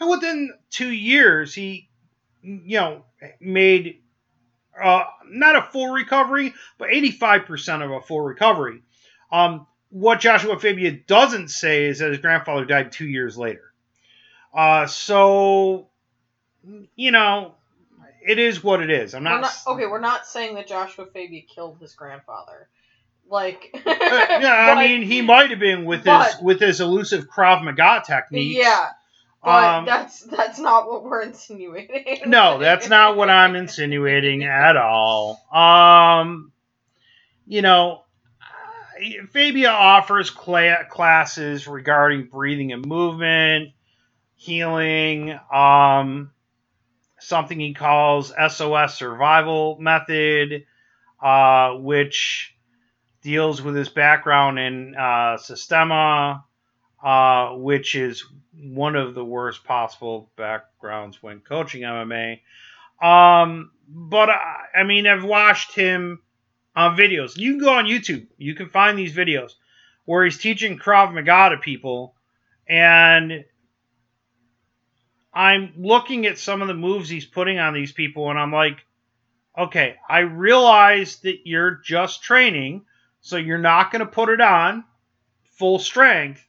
and 0.00 0.10
within 0.10 0.52
two 0.70 0.90
years, 0.90 1.54
he, 1.54 1.88
you 2.42 2.78
know, 2.78 3.04
made 3.40 4.02
uh, 4.80 5.04
not 5.28 5.56
a 5.56 5.62
full 5.62 5.88
recovery, 5.88 6.54
but 6.78 6.88
85% 6.90 7.84
of 7.84 7.90
a 7.90 8.00
full 8.00 8.20
recovery. 8.20 8.82
Um, 9.32 9.66
what 9.90 10.20
Joshua 10.20 10.58
Fabia 10.58 10.92
doesn't 10.92 11.48
say 11.48 11.86
is 11.86 11.98
that 11.98 12.10
his 12.10 12.18
grandfather 12.18 12.64
died 12.64 12.92
two 12.92 13.06
years 13.06 13.36
later. 13.36 13.72
Uh, 14.54 14.86
so, 14.86 15.88
you 16.96 17.10
know, 17.10 17.54
it 18.26 18.38
is 18.38 18.62
what 18.62 18.82
it 18.82 18.90
is. 18.90 19.14
I'm 19.14 19.24
not. 19.24 19.40
not 19.42 19.52
okay. 19.66 19.86
We're 19.86 20.00
not 20.00 20.26
saying 20.26 20.54
that 20.54 20.66
Joshua 20.66 21.06
Fabia 21.06 21.42
killed 21.42 21.78
his 21.80 21.94
grandfather. 21.94 22.68
Like. 23.28 23.74
Uh, 24.10 24.26
yeah, 24.40 24.74
I 24.76 24.88
mean, 24.88 25.02
he 25.02 25.22
might 25.22 25.50
have 25.50 25.60
been 25.60 25.84
with 25.84 26.04
his 26.04 26.34
with 26.42 26.58
his 26.60 26.80
elusive 26.80 27.28
Krav 27.28 27.62
Maga 27.62 28.02
techniques. 28.04 28.56
Yeah, 28.56 28.88
but 29.44 29.78
Um, 29.78 29.84
that's 29.86 30.20
that's 30.22 30.58
not 30.58 30.88
what 30.88 31.04
we're 31.04 31.22
insinuating. 31.22 32.30
no, 32.30 32.58
that's 32.58 32.88
not 32.88 33.16
what 33.16 33.30
I'm 33.30 33.56
insinuating 33.56 34.44
at 34.44 34.76
all. 34.76 35.40
Um, 35.52 36.52
you 37.46 37.62
know, 37.62 38.02
Fabia 39.30 39.70
offers 39.70 40.30
cla- 40.30 40.84
classes 40.88 41.66
regarding 41.66 42.26
breathing 42.26 42.72
and 42.72 42.86
movement, 42.86 43.70
healing, 44.36 45.38
um, 45.52 46.30
something 47.18 47.58
he 47.58 47.74
calls 47.74 48.32
SOS 48.48 48.96
survival 48.96 49.78
method, 49.80 50.64
uh, 51.22 51.72
which 51.74 52.54
deals 53.22 53.62
with 53.62 53.74
his 53.74 53.88
background 53.88 54.58
in 54.58 54.94
uh, 54.96 55.36
Sistema, 55.38 56.44
uh, 57.02 57.50
which 57.56 57.94
is 57.94 58.24
one 58.62 58.96
of 58.96 59.14
the 59.14 59.24
worst 59.24 59.64
possible 59.64 60.30
backgrounds 60.36 61.22
when 61.22 61.40
coaching 61.40 61.82
MMA. 61.82 62.40
Um, 63.02 63.70
but 63.88 64.30
I, 64.30 64.80
I 64.80 64.82
mean, 64.84 65.06
I've 65.06 65.24
watched 65.24 65.74
him 65.74 66.20
on 66.76 66.96
videos. 66.96 67.36
You 67.36 67.52
can 67.52 67.60
go 67.60 67.74
on 67.74 67.86
YouTube. 67.86 68.26
You 68.36 68.54
can 68.54 68.68
find 68.68 68.98
these 68.98 69.14
videos 69.14 69.52
where 70.04 70.24
he's 70.24 70.38
teaching 70.38 70.78
Krav 70.78 71.12
Maga 71.12 71.54
to 71.54 71.60
people, 71.60 72.14
and 72.68 73.44
I'm 75.32 75.72
looking 75.76 76.26
at 76.26 76.38
some 76.38 76.62
of 76.62 76.68
the 76.68 76.74
moves 76.74 77.08
he's 77.08 77.26
putting 77.26 77.58
on 77.58 77.74
these 77.74 77.92
people, 77.92 78.30
and 78.30 78.38
I'm 78.38 78.52
like, 78.52 78.78
okay, 79.56 79.96
I 80.08 80.20
realize 80.20 81.16
that 81.18 81.40
you're 81.44 81.80
just 81.84 82.22
training, 82.22 82.82
so 83.20 83.36
you're 83.36 83.58
not 83.58 83.92
going 83.92 84.00
to 84.00 84.10
put 84.10 84.28
it 84.28 84.40
on 84.40 84.84
full 85.58 85.78
strength. 85.78 86.44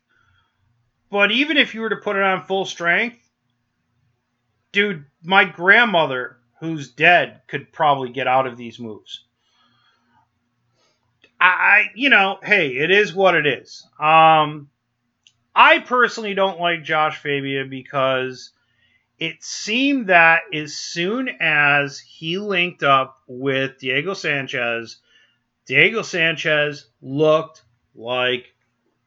But 1.11 1.31
even 1.31 1.57
if 1.57 1.75
you 1.75 1.81
were 1.81 1.89
to 1.89 1.97
put 1.97 2.15
it 2.15 2.23
on 2.23 2.45
full 2.45 2.65
strength, 2.65 3.19
dude, 4.71 5.05
my 5.23 5.43
grandmother, 5.43 6.37
who's 6.61 6.89
dead, 6.89 7.41
could 7.47 7.73
probably 7.73 8.09
get 8.09 8.27
out 8.27 8.47
of 8.47 8.55
these 8.57 8.79
moves. 8.79 9.25
I, 11.39 11.85
you 11.95 12.09
know, 12.09 12.37
hey, 12.43 12.77
it 12.77 12.91
is 12.91 13.13
what 13.13 13.35
it 13.35 13.47
is. 13.47 13.85
Um, 13.99 14.69
I 15.55 15.79
personally 15.79 16.35
don't 16.35 16.59
like 16.59 16.83
Josh 16.83 17.17
Fabia 17.17 17.65
because 17.65 18.51
it 19.19 19.43
seemed 19.43 20.07
that 20.07 20.41
as 20.53 20.75
soon 20.75 21.29
as 21.39 21.99
he 21.99 22.37
linked 22.37 22.83
up 22.83 23.17
with 23.27 23.79
Diego 23.79 24.13
Sanchez, 24.13 24.99
Diego 25.65 26.03
Sanchez 26.03 26.87
looked 27.01 27.63
like 27.95 28.53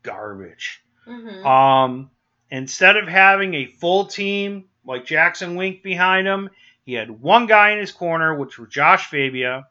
garbage. 0.03 0.84
Hmm 1.05 1.47
Um, 1.47 2.11
instead 2.51 2.97
of 2.97 3.09
having 3.09 3.55
a 3.55 3.67
full 3.67 4.07
team 4.07 4.65
like 4.85 5.07
Jackson 5.07 5.57
Wink 5.57 5.83
behind 5.83 6.27
him, 6.27 6.51
he 6.85 6.95
had 6.95 7.11
one 7.11 7.47
guy 7.47 7.71
in 7.71 7.79
his 7.79 7.93
corner, 7.93 8.35
which 8.35 8.59
was 8.59 8.69
Josh 8.69 9.09
Fabia, 9.09 9.67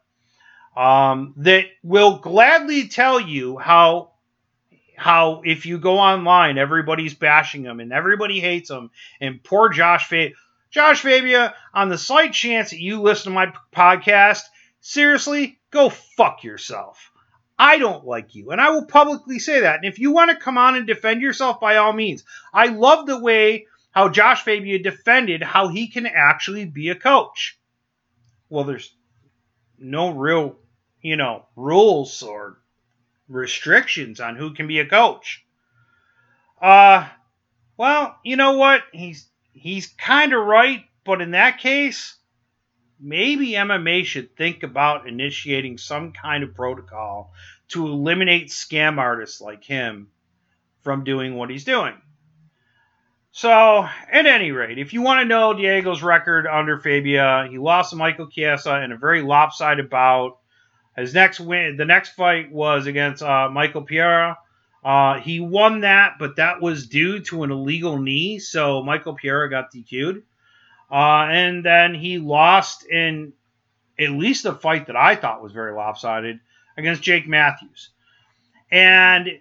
um, 0.76 1.34
that 1.38 1.66
will 1.82 2.18
gladly 2.18 2.88
tell 2.88 3.20
you 3.20 3.58
how 3.58 4.12
how 4.96 5.42
if 5.44 5.66
you 5.66 5.78
go 5.78 5.98
online, 5.98 6.58
everybody's 6.58 7.14
bashing 7.14 7.64
him 7.64 7.80
and 7.80 7.92
everybody 7.92 8.40
hates 8.40 8.70
him, 8.70 8.90
and 9.20 9.42
poor 9.42 9.68
Josh 9.68 10.08
Fabia. 10.08 10.34
Josh 10.70 11.02
Fabia, 11.02 11.54
on 11.72 11.88
the 11.88 11.98
slight 11.98 12.32
chance 12.32 12.70
that 12.70 12.80
you 12.80 13.00
listen 13.00 13.24
to 13.24 13.30
my 13.30 13.52
podcast, 13.72 14.42
seriously, 14.80 15.60
go 15.70 15.88
fuck 15.88 16.42
yourself. 16.42 17.12
I 17.58 17.78
don't 17.78 18.04
like 18.04 18.34
you. 18.34 18.50
And 18.50 18.60
I 18.60 18.70
will 18.70 18.86
publicly 18.86 19.38
say 19.38 19.60
that. 19.60 19.76
And 19.76 19.84
if 19.84 19.98
you 19.98 20.10
want 20.10 20.30
to 20.30 20.36
come 20.36 20.58
on 20.58 20.74
and 20.74 20.86
defend 20.86 21.20
yourself, 21.20 21.60
by 21.60 21.76
all 21.76 21.92
means. 21.92 22.24
I 22.52 22.66
love 22.66 23.06
the 23.06 23.18
way 23.18 23.66
how 23.92 24.08
Josh 24.08 24.42
Fabia 24.42 24.80
defended 24.80 25.42
how 25.42 25.68
he 25.68 25.86
can 25.86 26.06
actually 26.06 26.64
be 26.64 26.88
a 26.88 26.96
coach. 26.96 27.58
Well, 28.48 28.64
there's 28.64 28.92
no 29.78 30.10
real, 30.10 30.56
you 31.00 31.16
know, 31.16 31.46
rules 31.54 32.22
or 32.22 32.58
restrictions 33.28 34.20
on 34.20 34.36
who 34.36 34.52
can 34.54 34.66
be 34.66 34.80
a 34.80 34.86
coach. 34.86 35.44
Uh, 36.60 37.06
well, 37.76 38.18
you 38.24 38.36
know 38.36 38.56
what? 38.56 38.82
He's 38.92 39.28
he's 39.52 39.86
kind 39.86 40.32
of 40.32 40.44
right, 40.44 40.84
but 41.04 41.20
in 41.20 41.32
that 41.32 41.58
case, 41.58 42.16
maybe 43.04 43.50
MMA 43.50 44.04
should 44.06 44.34
think 44.34 44.62
about 44.62 45.06
initiating 45.06 45.76
some 45.76 46.12
kind 46.12 46.42
of 46.42 46.54
protocol 46.54 47.32
to 47.68 47.86
eliminate 47.86 48.48
scam 48.48 48.98
artists 48.98 49.40
like 49.40 49.62
him 49.62 50.08
from 50.82 51.04
doing 51.04 51.34
what 51.34 51.50
he's 51.50 51.64
doing. 51.64 51.94
So, 53.30 53.86
at 54.12 54.26
any 54.26 54.52
rate, 54.52 54.78
if 54.78 54.92
you 54.92 55.02
want 55.02 55.20
to 55.20 55.26
know 55.26 55.52
Diego's 55.54 56.02
record 56.02 56.46
under 56.46 56.78
Fabia, 56.78 57.48
he 57.50 57.58
lost 57.58 57.90
to 57.90 57.96
Michael 57.96 58.28
Chiesa 58.28 58.82
in 58.82 58.92
a 58.92 58.96
very 58.96 59.22
lopsided 59.22 59.90
bout. 59.90 60.38
His 60.96 61.12
next 61.12 61.40
win, 61.40 61.76
the 61.76 61.84
next 61.84 62.10
fight 62.10 62.52
was 62.52 62.86
against 62.86 63.22
uh, 63.22 63.50
Michael 63.50 63.82
Pereira. 63.82 64.38
Uh, 64.84 65.18
he 65.18 65.40
won 65.40 65.80
that, 65.80 66.12
but 66.18 66.36
that 66.36 66.60
was 66.60 66.86
due 66.86 67.20
to 67.20 67.42
an 67.42 67.50
illegal 67.50 67.98
knee, 67.98 68.38
so 68.38 68.82
Michael 68.82 69.16
Pereira 69.16 69.50
got 69.50 69.72
DQ'd. 69.74 70.22
Uh, 70.94 71.26
and 71.28 71.64
then 71.64 71.92
he 71.94 72.18
lost 72.18 72.86
in 72.86 73.32
at 73.98 74.10
least 74.10 74.44
a 74.44 74.54
fight 74.54 74.86
that 74.86 74.96
I 74.96 75.16
thought 75.16 75.42
was 75.42 75.50
very 75.52 75.72
lopsided 75.72 76.38
against 76.76 77.02
Jake 77.02 77.26
Matthews. 77.26 77.90
And 78.70 79.40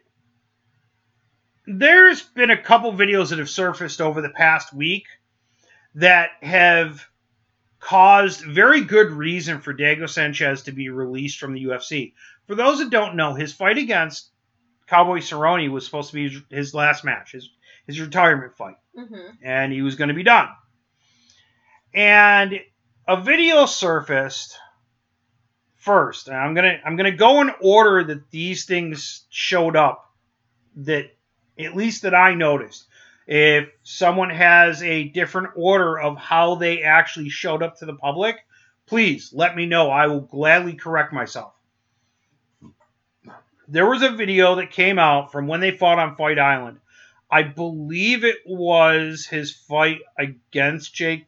there's 1.68 2.22
been 2.24 2.50
a 2.50 2.62
couple 2.62 2.92
videos 2.94 3.30
that 3.30 3.40
have 3.40 3.50
surfaced 3.50 4.02
over 4.02 4.22
the 4.22 4.30
past 4.30 4.74
week 4.74 5.06
that 5.96 6.32
have 6.42 7.06
caused 7.80 8.42
very 8.42 8.82
good 8.82 9.12
reason 9.12 9.60
for 9.60 9.74
Diego 9.74 10.06
Sanchez 10.08 10.64
to 10.64 10.72
be 10.72 10.90
released 10.90 11.40
from 11.40 11.54
the 11.54 11.66
UFC. 11.66 12.14
For 12.48 12.56
those 12.56 12.80
that 12.80 12.90
don't 12.90 13.16
know, 13.16 13.34
his 13.36 13.54
fight 13.54 13.78
against 13.78 14.30
Cowboy 14.88 15.20
Cerrone 15.20 15.70
was 15.72 15.86
supposed 15.86 16.12
to 16.12 16.16
be 16.16 16.44
his, 16.50 16.74
last 16.74 17.04
match, 17.06 17.34
his, 17.34 17.50
his 17.86 18.00
retirement 18.02 18.56
fight, 18.58 18.78
Mm-hmm. 18.98 19.36
and 19.44 19.72
he 19.74 19.82
was 19.82 19.96
going 19.96 20.10
to 20.10 20.14
be 20.14 20.24
done. 20.24 20.50
And 21.94 22.60
a 23.08 23.22
video 23.22 23.66
surfaced 23.66 24.58
first, 25.76 26.28
and 26.28 26.38
I'm 26.38 26.54
gonna 26.54 26.80
I'm 26.84 26.96
gonna 26.96 27.12
go 27.12 27.42
in 27.42 27.52
order 27.62 28.04
that 28.06 28.32
these 28.32 28.66
things 28.66 29.26
showed 29.30 29.76
up 29.76 30.12
that 30.78 31.12
at 31.60 31.76
least 31.76 32.02
that 32.04 32.16
I 32.16 32.34
noticed. 32.34 32.88
If 33.28 33.70
someone 33.84 34.32
has 34.32 34.82
a 34.84 35.06
different 35.06 35.52
order 35.56 36.00
of 36.00 36.18
how 36.18 36.56
they 36.56 36.82
actually 36.82 37.30
showed 37.30 37.64
up 37.64 37.78
to 37.78 37.86
the 37.86 37.96
public, 37.96 38.38
please 38.86 39.32
let 39.34 39.56
me 39.56 39.66
know. 39.66 39.90
I 39.90 40.08
will 40.08 40.22
gladly 40.22 40.74
correct 40.74 41.14
myself. 41.14 41.54
There 43.68 43.90
was 43.90 44.02
a 44.02 44.12
video 44.12 44.56
that 44.56 44.72
came 44.72 45.00
out 45.00 45.32
from 45.32 45.48
when 45.48 45.62
they 45.62 45.72
fought 45.72 46.00
on 46.00 46.16
Fight 46.16 46.38
Island. 46.38 46.80
I 47.32 47.44
believe 47.44 48.24
it 48.24 48.40
was 48.46 49.26
his 49.26 49.54
fight 49.54 50.02
against 50.18 50.94
Jake. 50.94 51.26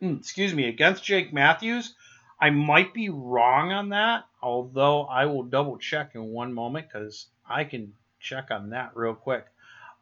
Ma- 0.00 0.08
mm, 0.08 0.18
Excuse 0.18 0.54
me, 0.54 0.68
against 0.68 1.04
Jake 1.04 1.32
Matthews. 1.32 1.94
I 2.40 2.50
might 2.50 2.94
be 2.94 3.10
wrong 3.10 3.70
on 3.72 3.90
that, 3.90 4.24
although 4.42 5.04
I 5.04 5.26
will 5.26 5.42
double 5.42 5.76
check 5.76 6.12
in 6.14 6.24
one 6.28 6.54
moment 6.54 6.88
because 6.90 7.26
I 7.48 7.64
can 7.64 7.92
check 8.18 8.50
on 8.50 8.70
that 8.70 8.92
real 8.94 9.14
quick. 9.14 9.44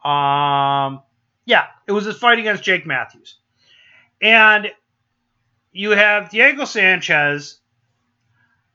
Um, 0.05 1.03
yeah, 1.45 1.67
it 1.87 1.93
was 1.93 2.05
his 2.05 2.19
fight 2.19 2.39
against 2.39 2.63
Jake 2.63 2.87
Matthews. 2.87 3.37
And 4.21 4.71
you 5.73 5.91
have 5.91 6.31
Diego 6.31 6.65
Sanchez, 6.65 7.59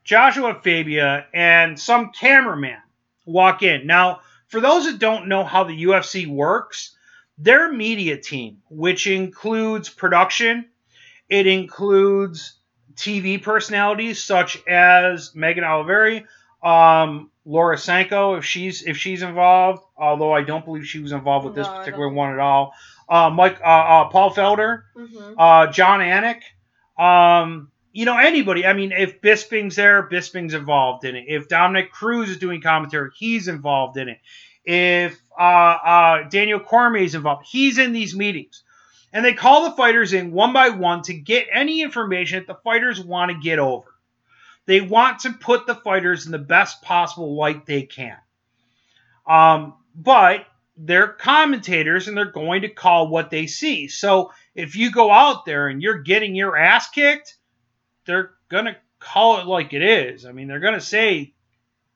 Joshua 0.04 0.60
Fabia, 0.62 1.26
and 1.32 1.78
some 1.78 2.12
cameraman 2.12 2.82
walk 3.24 3.62
in. 3.62 3.86
Now, 3.86 4.20
for 4.48 4.60
those 4.60 4.84
that 4.84 4.98
don't 4.98 5.28
know 5.28 5.44
how 5.44 5.64
the 5.64 5.84
UFC 5.84 6.26
works, 6.26 6.96
their 7.38 7.72
media 7.72 8.18
team, 8.18 8.62
which 8.68 9.06
includes 9.06 9.88
production, 9.88 10.66
it 11.28 11.46
includes 11.46 12.54
TV 12.96 13.42
personalities 13.42 14.22
such 14.22 14.62
as 14.66 15.34
Megan 15.34 15.64
Olivi, 15.64 16.24
um, 16.62 17.30
Laura 17.44 17.76
Sanko, 17.76 18.34
if 18.34 18.44
she's 18.44 18.82
if 18.82 18.96
she's 18.96 19.22
involved, 19.22 19.82
although 19.96 20.32
I 20.32 20.42
don't 20.42 20.64
believe 20.64 20.86
she 20.86 21.00
was 21.00 21.12
involved 21.12 21.44
with 21.44 21.54
this 21.54 21.66
No, 21.66 21.74
particular 21.74 22.08
one 22.08 22.32
at 22.32 22.38
all. 22.38 22.72
Uh, 23.08 23.28
Mike, 23.30 23.60
uh, 23.62 23.66
uh, 23.66 24.04
Paul 24.08 24.32
Felder, 24.34 24.82
Mm-hmm. 24.96 25.34
uh, 25.38 25.66
Jon 25.70 26.00
Anik, 26.00 26.40
um, 27.02 27.70
you 27.92 28.06
know 28.06 28.16
anybody. 28.16 28.64
I 28.66 28.72
mean, 28.72 28.92
if 28.92 29.20
Bisping's 29.20 29.76
there, 29.76 30.08
Bisping's 30.08 30.54
involved 30.54 31.04
in 31.04 31.16
it. 31.16 31.24
If 31.28 31.48
Dominick 31.48 31.92
Cruz 31.92 32.30
is 32.30 32.38
doing 32.38 32.60
commentary, 32.62 33.10
he's 33.16 33.46
involved 33.48 33.98
in 33.98 34.08
it. 34.08 34.18
If 34.64 35.20
uh, 35.38 35.42
uh, 35.42 36.28
Daniel 36.30 36.60
Cormier 36.60 37.02
is 37.02 37.14
involved, 37.14 37.46
he's 37.46 37.76
in 37.78 37.92
these 37.92 38.16
meetings. 38.16 38.62
And 39.14 39.24
they 39.24 39.32
call 39.32 39.70
the 39.70 39.76
fighters 39.76 40.12
in 40.12 40.32
one 40.32 40.52
by 40.52 40.70
one 40.70 41.02
to 41.02 41.14
get 41.14 41.46
any 41.52 41.82
information 41.82 42.40
that 42.40 42.48
the 42.48 42.60
fighters 42.62 43.02
want 43.02 43.30
to 43.30 43.38
get 43.38 43.60
over. 43.60 43.86
They 44.66 44.80
want 44.80 45.20
to 45.20 45.32
put 45.32 45.66
the 45.66 45.76
fighters 45.76 46.26
in 46.26 46.32
the 46.32 46.38
best 46.38 46.82
possible 46.82 47.36
light 47.36 47.64
they 47.64 47.82
can. 47.82 48.16
Um, 49.24 49.74
but 49.94 50.46
they're 50.76 51.06
commentators 51.06 52.08
and 52.08 52.16
they're 52.16 52.24
going 52.24 52.62
to 52.62 52.68
call 52.68 53.06
what 53.06 53.30
they 53.30 53.46
see. 53.46 53.86
So 53.86 54.32
if 54.56 54.74
you 54.74 54.90
go 54.90 55.12
out 55.12 55.44
there 55.44 55.68
and 55.68 55.80
you're 55.80 56.02
getting 56.02 56.34
your 56.34 56.56
ass 56.56 56.90
kicked, 56.90 57.36
they're 58.06 58.32
going 58.48 58.64
to 58.64 58.76
call 58.98 59.38
it 59.38 59.46
like 59.46 59.72
it 59.72 59.82
is. 59.82 60.26
I 60.26 60.32
mean, 60.32 60.48
they're 60.48 60.58
going 60.58 60.74
to 60.74 60.80
say 60.80 61.34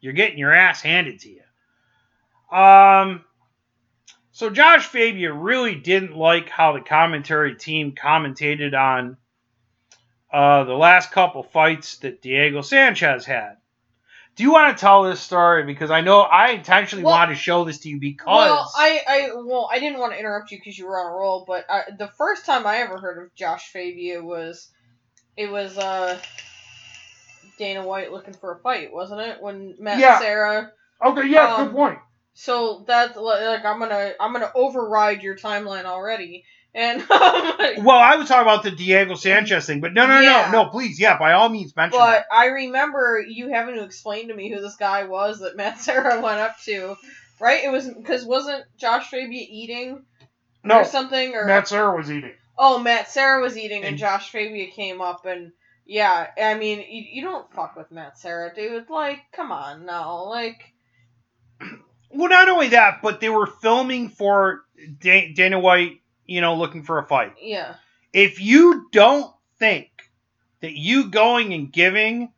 you're 0.00 0.12
getting 0.12 0.38
your 0.38 0.54
ass 0.54 0.80
handed 0.80 1.18
to 1.20 1.30
you. 1.30 2.56
Um, 2.56 3.24
so 4.38 4.50
Josh 4.50 4.86
Fabia 4.86 5.32
really 5.32 5.74
didn't 5.74 6.16
like 6.16 6.48
how 6.48 6.70
the 6.70 6.80
commentary 6.80 7.56
team 7.56 7.90
commentated 8.00 8.72
on 8.72 9.16
uh, 10.32 10.62
the 10.62 10.74
last 10.74 11.10
couple 11.10 11.42
fights 11.42 11.96
that 11.98 12.22
Diego 12.22 12.60
Sanchez 12.62 13.26
had. 13.26 13.56
Do 14.36 14.44
you 14.44 14.52
want 14.52 14.76
to 14.76 14.80
tell 14.80 15.02
this 15.02 15.18
story? 15.18 15.64
Because 15.64 15.90
I 15.90 16.02
know 16.02 16.20
I 16.20 16.50
intentionally 16.50 17.02
Well- 17.04 17.14
wanted 17.16 17.34
to 17.34 17.40
show 17.40 17.64
this 17.64 17.78
to 17.78 17.88
you 17.88 17.98
because 17.98 18.28
Well, 18.28 18.72
I, 18.76 19.00
I, 19.08 19.30
well, 19.34 19.68
I 19.72 19.80
didn't 19.80 19.98
want 19.98 20.12
to 20.12 20.18
interrupt 20.20 20.52
you 20.52 20.58
because 20.58 20.78
you 20.78 20.86
were 20.86 21.00
on 21.00 21.12
a 21.12 21.16
roll, 21.16 21.44
but 21.44 21.64
I, 21.68 21.82
the 21.98 22.06
first 22.16 22.46
time 22.46 22.64
I 22.64 22.76
ever 22.76 22.96
heard 22.96 23.20
of 23.20 23.34
Josh 23.34 23.72
Fabia 23.72 24.22
was, 24.22 24.70
it 25.36 25.50
was 25.50 25.76
uh, 25.76 26.16
Dana 27.58 27.84
White 27.84 28.12
looking 28.12 28.34
for 28.34 28.52
a 28.54 28.60
fight, 28.60 28.92
wasn't 28.92 29.20
it? 29.22 29.42
When 29.42 29.74
Matt 29.80 29.98
Yeah. 29.98 30.20
Serra. 30.20 30.70
okay, 31.04 31.26
yeah, 31.26 31.56
good 31.56 31.72
point. 31.72 31.98
So 32.40 32.84
that's 32.86 33.16
like 33.16 33.64
I'm 33.64 33.80
gonna 33.80 34.12
I'm 34.20 34.32
gonna 34.32 34.52
override 34.54 35.24
your 35.24 35.34
timeline 35.36 35.86
already, 35.86 36.44
and 36.72 37.00
Well, 37.08 37.90
I 37.98 38.14
was 38.16 38.28
talking 38.28 38.42
about 38.42 38.62
the 38.62 38.70
Diego 38.70 39.16
Sanchez 39.16 39.66
thing, 39.66 39.80
but 39.80 39.92
no, 39.92 40.06
no, 40.06 40.20
Yeah. 40.20 40.48
no, 40.52 40.62
no, 40.64 40.70
please, 40.70 41.00
yeah, 41.00 41.18
by 41.18 41.32
all 41.32 41.48
means, 41.48 41.74
mention 41.74 41.98
But 41.98 42.26
I 42.32 42.46
remember 42.46 43.20
you 43.26 43.48
having 43.48 43.74
to 43.74 43.82
explain 43.82 44.28
to 44.28 44.34
me 44.36 44.50
who 44.52 44.60
this 44.60 44.76
guy 44.76 45.04
was 45.04 45.40
that 45.40 45.56
Matt 45.56 45.80
Serra 45.80 46.20
went 46.20 46.38
up 46.38 46.56
to, 46.66 46.94
right? 47.40 47.64
It 47.64 47.72
was 47.72 47.88
because 47.88 48.24
wasn't 48.24 48.62
Josh 48.76 49.10
Fabia 49.10 49.44
eating 49.50 50.04
that. 50.62 50.76
or 50.76 50.78
No, 50.82 50.82
something 50.84 51.34
or 51.34 51.44
Matt 51.44 51.66
Serra 51.66 51.96
was 51.96 52.08
eating. 52.08 52.34
oh 52.56 52.78
Matt 52.78 53.10
Serra 53.10 53.42
was 53.42 53.56
eating 53.58 53.78
and, 53.78 53.88
And- 53.88 53.98
Josh 53.98 54.30
Fabia 54.30 54.70
came 54.70 55.00
up 55.00 55.26
and 55.26 55.50
yeah, 55.86 56.28
I 56.40 56.54
mean 56.54 56.78
you, 56.88 57.02
you 57.14 57.22
don't 57.22 57.52
fuck 57.52 57.74
with 57.74 57.90
Matt 57.90 58.16
Serra, 58.16 58.54
dude. 58.54 58.88
Like, 58.88 59.22
come 59.32 59.50
on, 59.50 59.86
no, 59.86 60.26
like 60.26 60.60
Well, 62.10 62.28
not 62.28 62.48
only 62.48 62.68
that, 62.68 63.00
but 63.02 63.20
they 63.20 63.28
were 63.28 63.46
filming 63.46 64.08
for 64.08 64.64
Da- 65.00 65.32
Dana 65.34 65.58
White, 65.60 66.00
you 66.26 66.40
know, 66.40 66.54
looking 66.54 66.82
for 66.82 66.98
a 66.98 67.06
fight. 67.06 67.34
yeah, 67.40 67.74
If 68.12 68.40
you 68.40 68.88
don't 68.92 69.34
think 69.58 69.90
that 70.60 70.72
you 70.72 71.10
going 71.10 71.52
and 71.52 71.72
giving 71.72 72.32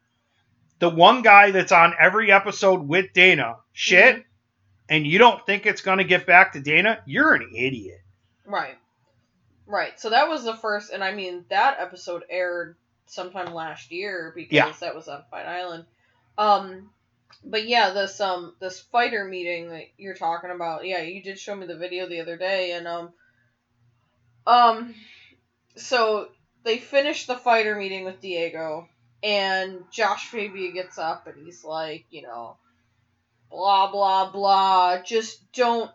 the 0.80 0.88
one 0.88 1.22
guy 1.22 1.50
that's 1.52 1.72
on 1.72 1.94
every 2.00 2.32
episode 2.32 2.80
with 2.88 3.12
Dana 3.12 3.56
shit, 3.72 4.16
Mhm. 4.16 4.24
and 4.88 5.06
you 5.06 5.18
don't 5.18 5.44
think 5.46 5.66
it's 5.66 5.82
going 5.82 5.98
to 5.98 6.04
get 6.04 6.26
back 6.26 6.52
to 6.54 6.60
Dana, 6.60 7.02
you're 7.06 7.34
an 7.34 7.50
idiot. 7.54 8.00
right, 8.46 8.76
right. 9.66 10.00
So 10.00 10.10
that 10.10 10.28
was 10.28 10.42
the 10.44 10.56
first, 10.56 10.90
and 10.92 11.04
I 11.04 11.12
mean 11.12 11.44
that 11.50 11.76
episode 11.78 12.24
aired 12.28 12.76
sometime 13.06 13.52
last 13.54 13.92
year 13.92 14.32
because 14.34 14.52
Yeah. 14.52 14.72
that 14.80 14.94
was 14.94 15.06
on 15.06 15.22
Fight 15.30 15.46
Island. 15.46 15.84
Um, 16.38 16.90
but 17.44 17.66
yeah, 17.66 17.90
this 17.90 18.20
um 18.20 18.54
this 18.60 18.80
fighter 18.80 19.24
meeting 19.24 19.70
that 19.70 19.84
you're 19.98 20.14
talking 20.14 20.50
about, 20.50 20.86
yeah, 20.86 21.02
you 21.02 21.22
did 21.22 21.38
show 21.38 21.54
me 21.54 21.66
the 21.66 21.76
video 21.76 22.08
the 22.08 22.20
other 22.20 22.36
day, 22.36 22.72
and 22.72 22.86
um, 22.86 23.12
um, 24.46 24.94
so 25.76 26.28
they 26.64 26.78
finished 26.78 27.26
the 27.26 27.36
fighter 27.36 27.74
meeting 27.74 28.04
with 28.04 28.20
Diego, 28.20 28.88
and 29.22 29.84
Josh 29.90 30.28
Fabia 30.28 30.72
gets 30.72 30.98
up 30.98 31.26
and 31.26 31.44
he's 31.44 31.64
like, 31.64 32.04
you 32.10 32.22
know, 32.22 32.56
blah 33.50 33.90
blah 33.90 34.30
blah. 34.30 35.02
Just 35.02 35.52
don't 35.52 35.90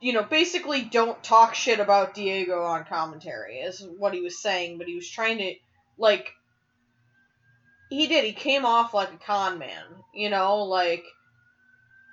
you 0.00 0.12
know, 0.12 0.22
basically 0.22 0.82
don't 0.82 1.22
talk 1.24 1.54
shit 1.54 1.80
about 1.80 2.14
Diego 2.14 2.62
on 2.62 2.84
commentary 2.84 3.58
is 3.58 3.84
what 3.98 4.14
he 4.14 4.20
was 4.20 4.40
saying, 4.40 4.78
but 4.78 4.86
he 4.86 4.94
was 4.94 5.08
trying 5.08 5.38
to 5.38 5.54
like 5.96 6.32
he 7.90 8.06
did, 8.06 8.24
he 8.24 8.32
came 8.32 8.64
off 8.64 8.94
like 8.94 9.12
a 9.12 9.16
con 9.16 9.58
man, 9.58 9.84
you 10.14 10.30
know, 10.30 10.64
like 10.64 11.04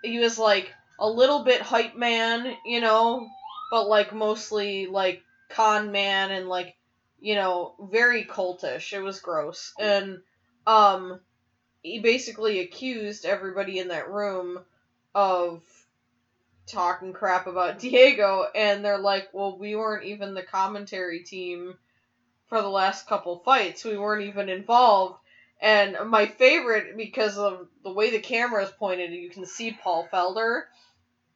he 0.04 0.20
was 0.20 0.38
like 0.38 0.74
a 1.00 1.10
little 1.10 1.44
bit 1.44 1.62
hype 1.62 1.96
man, 1.96 2.56
you 2.66 2.80
know, 2.80 3.28
but 3.72 3.88
like 3.88 4.14
mostly 4.14 4.88
like 4.88 5.22
con 5.50 5.92
man 5.92 6.32
and 6.32 6.48
like 6.48 6.76
you 7.20 7.36
know, 7.36 7.74
very 7.80 8.24
cultish. 8.24 8.94
It 8.94 9.00
was 9.00 9.20
gross. 9.20 9.74
And 9.80 10.20
um 10.68 11.20
he 11.82 12.00
basically 12.00 12.60
accused 12.60 13.26
everybody 13.26 13.80
in 13.80 13.90
that 13.90 14.10
room 14.10 14.60
of 15.14 15.62
talking 16.68 17.14
crap 17.14 17.48
about 17.48 17.80
Diego 17.80 18.46
and 18.56 18.84
they're 18.84 18.98
like, 18.98 19.30
"Well, 19.34 19.58
we 19.58 19.76
weren't 19.76 20.06
even 20.06 20.34
the 20.34 20.44
commentary 20.44 21.24
team 21.24 21.78
for 22.48 22.62
the 22.62 22.70
last 22.70 23.08
couple 23.08 23.40
fights. 23.40 23.84
We 23.84 23.98
weren't 23.98 24.28
even 24.28 24.50
involved." 24.50 25.20
And 25.62 25.98
my 26.08 26.26
favorite 26.26 26.98
because 26.98 27.38
of 27.38 27.68
the 27.84 27.94
way 27.94 28.12
the 28.12 28.20
camera 28.20 28.64
is 28.64 28.72
pointed, 28.72 29.12
you 29.12 29.30
can 29.30 29.46
see 29.46 29.72
Paul 29.72 30.08
Felder 30.12 30.64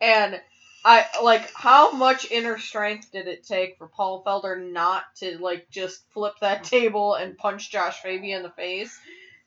and 0.01 0.39
I 0.86 1.05
like 1.21 1.51
how 1.53 1.91
much 1.91 2.32
inner 2.32 2.58
strength 2.58 3.12
did 3.12 3.27
it 3.27 3.43
take 3.43 3.77
for 3.77 3.88
Paul 3.88 4.23
Felder 4.23 4.71
not 4.71 5.03
to 5.17 5.38
like 5.39 5.69
just 5.69 6.03
flip 6.13 6.36
that 6.41 6.63
table 6.65 7.15
and 7.15 7.38
punch 7.38 7.71
Josh 7.71 8.01
Fabia 8.01 8.38
in 8.38 8.43
the 8.43 8.49
face? 8.49 8.97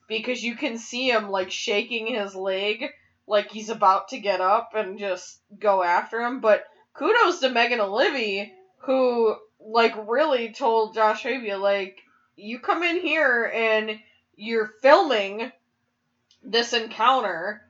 Because 0.07 0.43
you 0.43 0.55
can 0.55 0.77
see 0.77 1.09
him 1.09 1.29
like 1.29 1.49
shaking 1.49 2.07
his 2.07 2.35
leg 2.35 2.85
like 3.25 3.49
he's 3.49 3.69
about 3.69 4.09
to 4.09 4.19
get 4.19 4.41
up 4.41 4.71
and 4.75 4.99
just 4.99 5.39
go 5.59 5.81
after 5.81 6.21
him. 6.21 6.39
But 6.39 6.65
kudos 6.93 7.39
to 7.39 7.49
Megan 7.49 7.79
Olivi 7.79 8.53
who 8.79 9.35
like 9.59 9.93
really 10.07 10.51
told 10.51 10.93
Josh 10.93 11.23
Fabia 11.23 11.57
like 11.57 11.97
you 12.35 12.59
come 12.59 12.83
in 12.83 12.99
here 12.99 13.45
and 13.45 13.99
you're 14.35 14.67
filming 14.81 15.51
this 16.43 16.73
encounter 16.73 17.61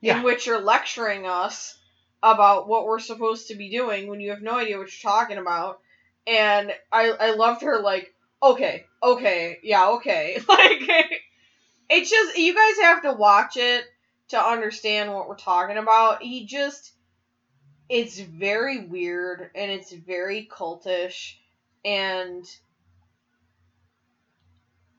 Yeah. 0.00 0.18
in 0.18 0.24
which 0.24 0.46
you're 0.46 0.60
lecturing 0.60 1.26
us 1.26 1.76
about 2.22 2.68
what 2.68 2.84
we're 2.86 2.98
supposed 2.98 3.48
to 3.48 3.54
be 3.54 3.70
doing 3.70 4.08
when 4.08 4.20
you 4.20 4.30
have 4.30 4.42
no 4.42 4.54
idea 4.56 4.78
what 4.78 4.90
you're 4.92 5.12
talking 5.12 5.38
about. 5.38 5.80
And 6.26 6.72
I 6.92 7.10
I 7.10 7.30
loved 7.32 7.62
her 7.62 7.80
like, 7.80 8.12
okay, 8.42 8.84
okay, 9.02 9.58
yeah, 9.62 9.90
okay. 9.90 10.38
Like 10.48 10.82
it's 11.88 12.10
just 12.10 12.38
you 12.38 12.54
guys 12.54 12.82
have 12.82 13.02
to 13.02 13.12
watch 13.12 13.56
it 13.56 13.84
to 14.28 14.40
understand 14.42 15.12
what 15.12 15.28
we're 15.28 15.36
talking 15.36 15.76
about. 15.76 16.22
He 16.22 16.46
just 16.46 16.92
it's 17.88 18.18
very 18.18 18.86
weird 18.86 19.50
and 19.54 19.70
it's 19.70 19.92
very 19.92 20.48
cultish 20.50 21.34
and 21.84 22.44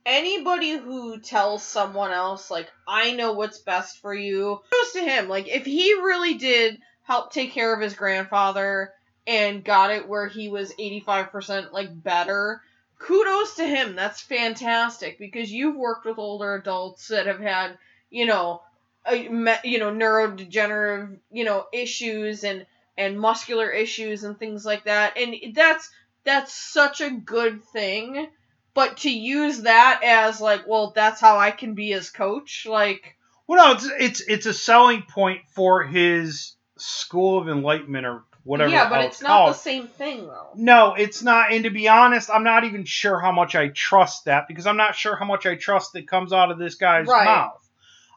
anybody 0.06 0.78
who 0.78 1.20
tells 1.20 1.64
someone 1.64 2.12
else 2.12 2.50
like 2.50 2.70
I 2.88 3.14
know 3.14 3.34
what's 3.34 3.60
best 3.60 4.02
for 4.02 4.14
you 4.14 4.62
goes 4.72 4.92
to 4.94 5.02
him. 5.02 5.30
Like 5.30 5.48
if 5.48 5.66
he 5.66 5.94
really 5.94 6.36
did 6.36 6.80
help 7.04 7.32
take 7.32 7.52
care 7.52 7.74
of 7.74 7.82
his 7.82 7.94
grandfather 7.94 8.94
and 9.28 9.64
got 9.64 9.92
it 9.92 10.08
where 10.08 10.28
he 10.28 10.50
was 10.50 10.74
85% 10.74 11.72
like 11.72 11.90
better, 12.04 12.62
kudos 13.00 13.56
to 13.56 13.66
him. 13.66 13.96
That's 13.96 14.22
fantastic 14.22 15.20
because 15.20 15.52
you've 15.52 15.76
worked 15.76 16.06
with 16.06 16.18
older 16.18 16.56
adults 16.56 17.10
that 17.10 17.28
have 17.28 17.40
had, 17.40 17.78
you 18.10 18.26
know, 18.26 18.62
a, 19.06 19.16
you 19.16 19.80
know 19.80 19.92
neurodegenerative, 19.92 21.18
you 21.32 21.44
know, 21.44 21.66
issues 21.74 22.44
and 22.44 22.66
and 22.98 23.20
muscular 23.20 23.70
issues 23.70 24.24
and 24.24 24.38
things 24.38 24.66
like 24.66 24.84
that. 24.86 25.18
And 25.18 25.36
that's 25.56 25.90
that's 26.24 26.54
such 26.54 27.02
a 27.02 27.10
good 27.10 27.64
thing 27.64 28.28
but 28.74 28.98
to 28.98 29.10
use 29.12 29.62
that 29.62 30.02
as 30.04 30.40
like 30.42 30.68
well 30.68 30.92
that's 30.96 31.20
how 31.22 31.38
i 31.38 31.52
can 31.52 31.74
be 31.74 31.90
his 31.92 32.10
coach 32.10 32.66
like 32.70 33.16
Well, 33.48 33.66
no, 33.68 33.74
it's 33.74 33.90
it's 34.00 34.22
it's 34.22 34.46
a 34.46 34.54
selling 34.54 35.04
point 35.04 35.42
for 35.54 35.84
his 35.84 36.56
school 36.78 37.38
of 37.40 37.48
enlightenment 37.50 38.06
or 38.06 38.24
whatever. 38.44 38.72
yeah 38.72 38.90
but 38.90 39.02
it's 39.06 39.22
not 39.22 39.28
called. 39.30 39.50
the 39.54 39.58
same 39.60 39.88
thing 39.88 40.26
though 40.28 40.50
No, 40.56 40.96
it's 40.96 41.22
not. 41.22 41.52
And 41.54 41.64
to 41.66 41.70
be 41.70 41.88
honest, 41.88 42.30
I'm 42.32 42.44
not 42.44 42.64
even 42.64 42.86
sure 42.86 43.20
how 43.20 43.32
much 43.32 43.56
I 43.56 43.68
trust 43.70 44.26
that 44.26 44.48
because 44.48 44.66
I'm 44.66 44.78
not 44.78 44.96
sure 44.96 45.16
how 45.16 45.26
much 45.26 45.46
I 45.46 45.56
trust 45.56 45.94
that 45.94 46.08
comes 46.08 46.34
out 46.34 46.50
of 46.52 46.58
this 46.58 46.76
guy's 46.76 47.08
Right. 47.08 47.26
mouth. 47.26 47.70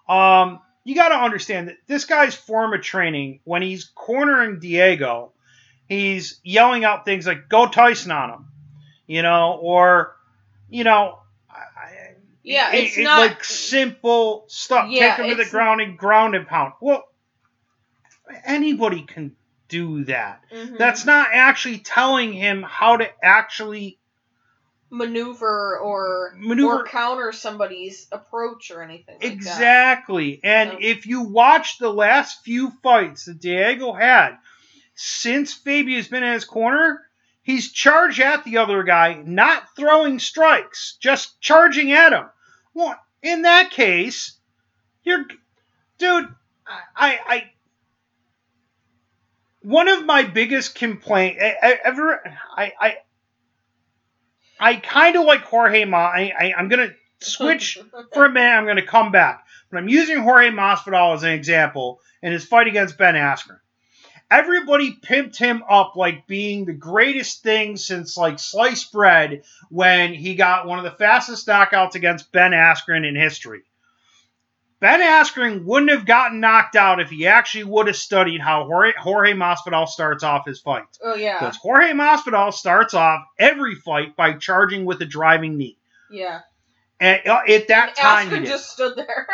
Um, 0.09 0.61
you 0.83 0.95
got 0.95 1.11
to 1.11 1.15
understand 1.17 1.69
that 1.69 1.77
this 1.87 2.05
guy's 2.07 2.35
form 2.35 2.73
of 2.75 2.81
training, 2.83 3.41
when 3.45 3.63
he's 3.63 3.85
cornering 3.95 4.59
Diego, 4.61 5.33
he's 5.89 6.41
yelling 6.43 6.85
out 6.85 7.05
things 7.05 7.27
like 7.27 7.49
"Go 7.49 7.67
Tyson 7.69 8.11
on 8.13 8.31
him," 8.31 8.47
you 9.07 9.23
know, 9.23 9.59
or 9.61 10.17
you 10.75 10.85
know. 10.85 11.21
I- 11.49 12.15
Yeah, 12.43 12.73
it- 12.73 12.85
it's 12.85 12.99
it- 12.99 13.05
not- 13.05 13.19
like 13.21 13.45
simple 13.45 14.45
stuff. 14.49 14.91
Yeah, 14.91 15.17
Take 15.17 15.27
him 15.27 15.37
to 15.39 15.45
the 15.45 15.51
ground 15.51 15.81
and 15.81 15.97
ground 15.97 16.35
and 16.35 16.47
pound. 16.47 16.75
Well, 16.81 17.05
anybody 18.45 19.03
can 19.03 19.37
do 19.69 20.05
that. 20.05 20.43
Mhm. 20.53 20.77
That's 20.79 21.07
not 21.07 21.31
actually 21.33 21.79
telling 21.79 22.33
him 22.33 22.63
how 22.63 22.97
to 22.99 23.09
actually 23.25 23.99
maneuver 24.91 25.79
or 25.79 26.35
maneuver 26.37 26.81
or 26.81 26.85
counter 26.85 27.33
somebody's 27.33 28.07
approach 28.13 28.71
or 28.71 28.83
anything 28.83 29.15
like 29.15 29.23
that. 29.23 29.33
exactly. 29.33 30.41
And 30.45 30.71
So- 30.73 30.79
if 30.81 31.07
you 31.07 31.23
watch 31.23 31.79
the 31.79 31.91
last 31.93 32.45
few 32.45 32.71
fights 32.83 33.25
that 33.25 33.41
Diego 33.41 33.93
had 33.93 34.37
since 34.95 35.53
Fabia's 35.55 36.09
been 36.09 36.23
in 36.23 36.33
his 36.35 36.45
corner, 36.45 37.04
he's 37.45 37.71
charge 37.73 38.19
at 38.19 38.43
the 38.45 38.59
other 38.59 38.83
guy, 38.83 39.23
not 39.25 39.63
throwing 39.77 40.19
strikes, 40.19 40.97
just 41.01 41.41
charging 41.41 41.93
at 41.93 42.13
him. 42.13 42.25
Well, 42.75 42.99
in 43.23 43.43
that 43.43 43.71
case, 43.71 44.37
you're, 45.05 45.25
dude. 45.99 46.29
I, 46.67 46.81
I, 46.97 47.19
I 47.27 47.45
one 49.63 49.89
of 49.89 50.05
my 50.05 50.23
biggest 50.25 50.75
complaint 50.75 51.39
I- 51.41 51.79
ever 51.85 52.21
I 52.57 52.73
I 52.81 52.97
I 54.61 54.77
kind 54.77 55.17
of 55.17 55.25
like 55.25 55.43
Jorge 55.43 55.85
Ma. 55.85 55.99
I, 55.99 56.33
I 56.39 56.55
I'm 56.57 56.69
gonna 56.69 56.91
switch 57.21 57.79
for 58.13 58.27
a 58.27 58.31
minute. 58.31 58.49
I'm 58.51 58.67
gonna 58.67 58.85
come 58.87 59.11
back, 59.13 59.45
but 59.71 59.79
I'm 59.79 59.89
using 59.89 60.19
Jorge 60.19 60.51
Masvidal 60.51 61.15
as 61.15 61.23
an 61.23 61.31
example 61.33 62.01
in 62.23 62.33
his 62.33 62.45
fight 62.45 62.67
against 62.67 62.99
Ben 62.99 63.15
Askren. 63.15 63.59
Everybody 64.35 64.97
pimped 65.01 65.37
him 65.37 65.63
up 65.69 65.95
like 65.97 66.27
being 66.27 66.65
the 66.65 66.73
greatest 66.73 67.43
thing 67.45 67.77
since 67.77 68.17
like 68.17 68.39
sliced 68.41 68.91
bread 68.93 69.45
when 69.71 70.13
he 70.13 70.35
got 70.35 70.67
one 70.67 70.79
of 70.79 70.85
the 70.85 70.91
fastest 70.91 71.47
knockouts 71.47 71.95
against 71.95 72.33
Ben 72.33 72.51
Askren 72.51 73.07
in 73.07 73.15
history. 73.15 73.63
Ben 74.81 75.01
Askren 75.01 75.65
wouldn't 75.65 75.93
have 75.93 76.05
gotten 76.05 76.41
knocked 76.41 76.75
out 76.77 77.01
if 77.01 77.09
he 77.11 77.27
actually 77.27 77.65
would 77.65 77.87
have 77.87 77.97
studied 77.97 78.41
how 78.41 78.65
Jorge, 78.65 78.93
Jorge 78.99 79.33
Masvidal 79.33 79.87
starts 79.87 80.25
off 80.25 80.45
his 80.47 80.61
fights. 80.61 80.99
oh 81.03 81.15
yeah, 81.15 81.39
Because 81.39 81.57
Jorge 81.57 81.93
Masvidal 81.93 82.53
starts 82.53 82.93
off 82.93 83.23
every 83.39 83.77
fight 83.77 84.17
by 84.17 84.33
charging 84.35 84.85
with 84.85 85.01
a 85.01 85.07
driving 85.07 85.57
knee. 85.57 85.79
yeah. 86.11 86.41
And 87.01 87.21
uh, 87.27 87.41
at 87.49 87.69
that 87.69 87.89
And 87.89 87.97
time, 87.97 88.31
he 88.31 88.37
Askren 88.37 88.47
just 88.47 88.71
stood 88.71 88.97
there. 88.97 89.27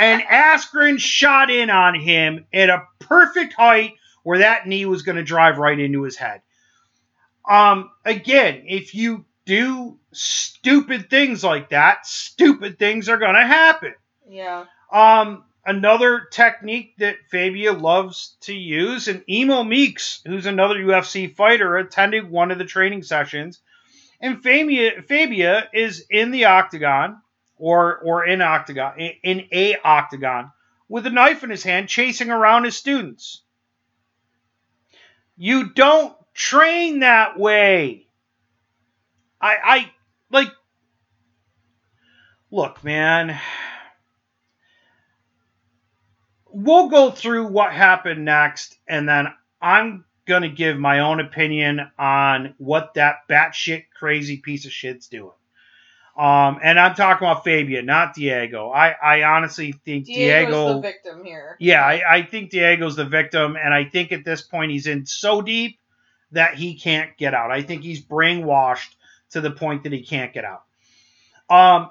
and 0.00 0.22
Askren 0.30 0.98
shot 1.00 1.50
in 1.50 1.68
on 1.70 1.94
him 1.98 2.46
at 2.52 2.68
a 2.70 2.84
perfect 3.00 3.54
height 3.54 3.94
where 4.28 4.40
that 4.40 4.66
knee 4.66 4.84
was 4.84 5.00
going 5.00 5.16
to 5.16 5.22
drive 5.24 5.56
right 5.56 5.78
into 5.78 6.02
his 6.02 6.14
head. 6.14 6.42
Um, 7.48 7.88
again, 8.04 8.64
if 8.66 8.94
you 8.94 9.24
do 9.46 9.98
stupid 10.12 11.08
things 11.08 11.42
like 11.42 11.70
that, 11.70 12.06
stupid 12.06 12.78
things 12.78 13.08
are 13.08 13.16
going 13.16 13.36
to 13.36 13.46
happen. 13.46 13.94
yeah, 14.28 14.66
Um, 14.92 15.44
another 15.64 16.26
technique 16.30 16.98
that 16.98 17.16
Fabia 17.30 17.72
loves 17.72 18.36
to 18.42 18.52
use, 18.52 19.08
and 19.08 19.24
Emo 19.30 19.64
Meeks, 19.64 20.20
who's 20.26 20.44
another 20.44 20.74
UFC 20.74 21.34
fighter, 21.34 21.78
attended 21.78 22.30
one 22.30 22.50
of 22.50 22.58
the 22.58 22.66
training 22.66 23.04
sessions. 23.04 23.62
And 24.20 24.42
Fabia, 24.42 25.00
Fabia 25.08 25.70
is 25.72 26.04
in 26.10 26.32
the 26.32 26.44
octagon, 26.44 27.22
or 27.56 27.96
or 28.00 28.26
in 28.26 28.42
octagon, 28.42 29.00
in, 29.00 29.12
in 29.22 29.48
a 29.52 29.76
octagon, 29.82 30.52
with 30.86 31.06
a 31.06 31.10
knife 31.10 31.44
in 31.44 31.48
his 31.48 31.62
hand, 31.62 31.88
chasing 31.88 32.30
around 32.30 32.64
his 32.64 32.76
students. 32.76 33.42
You 35.38 35.70
don't 35.72 36.14
train 36.34 37.00
that 37.00 37.38
way. 37.38 38.06
I 39.40 39.56
I 39.64 39.92
like. 40.30 40.48
Look, 42.50 42.84
man 42.84 43.38
we'll 46.52 46.88
go 46.88 47.10
through 47.10 47.46
what 47.46 47.72
happened 47.72 48.24
next, 48.24 48.76
and 48.88 49.08
then 49.08 49.28
I'm 49.60 50.04
gonna 50.26 50.48
give 50.48 50.78
my 50.78 51.00
own 51.00 51.20
opinion 51.20 51.80
on 51.98 52.54
what 52.58 52.94
that 52.94 53.28
batshit 53.28 53.84
crazy 53.96 54.38
piece 54.38 54.66
of 54.66 54.72
shit's 54.72 55.08
doing. 55.08 55.37
Um, 56.18 56.58
and 56.64 56.80
I'm 56.80 56.96
talking 56.96 57.28
about 57.28 57.44
Fabia, 57.44 57.80
not 57.80 58.12
Diego. 58.12 58.70
I, 58.70 58.88
I 58.90 59.22
honestly 59.22 59.72
think 59.84 60.06
Diego's 60.06 60.48
Diego. 60.48 60.74
the 60.74 60.80
victim 60.80 61.24
here. 61.24 61.56
yeah, 61.60 61.84
I, 61.84 62.16
I 62.16 62.22
think 62.22 62.50
Diego's 62.50 62.96
the 62.96 63.04
victim, 63.04 63.56
and 63.56 63.72
I 63.72 63.84
think 63.84 64.10
at 64.10 64.24
this 64.24 64.42
point 64.42 64.72
he's 64.72 64.88
in 64.88 65.06
so 65.06 65.40
deep 65.42 65.78
that 66.32 66.54
he 66.54 66.74
can't 66.74 67.16
get 67.16 67.34
out. 67.34 67.52
I 67.52 67.62
think 67.62 67.84
he's 67.84 68.04
brainwashed 68.04 68.96
to 69.30 69.40
the 69.40 69.52
point 69.52 69.84
that 69.84 69.92
he 69.92 70.02
can't 70.02 70.32
get 70.32 70.44
out. 70.44 70.64
Um, 71.48 71.90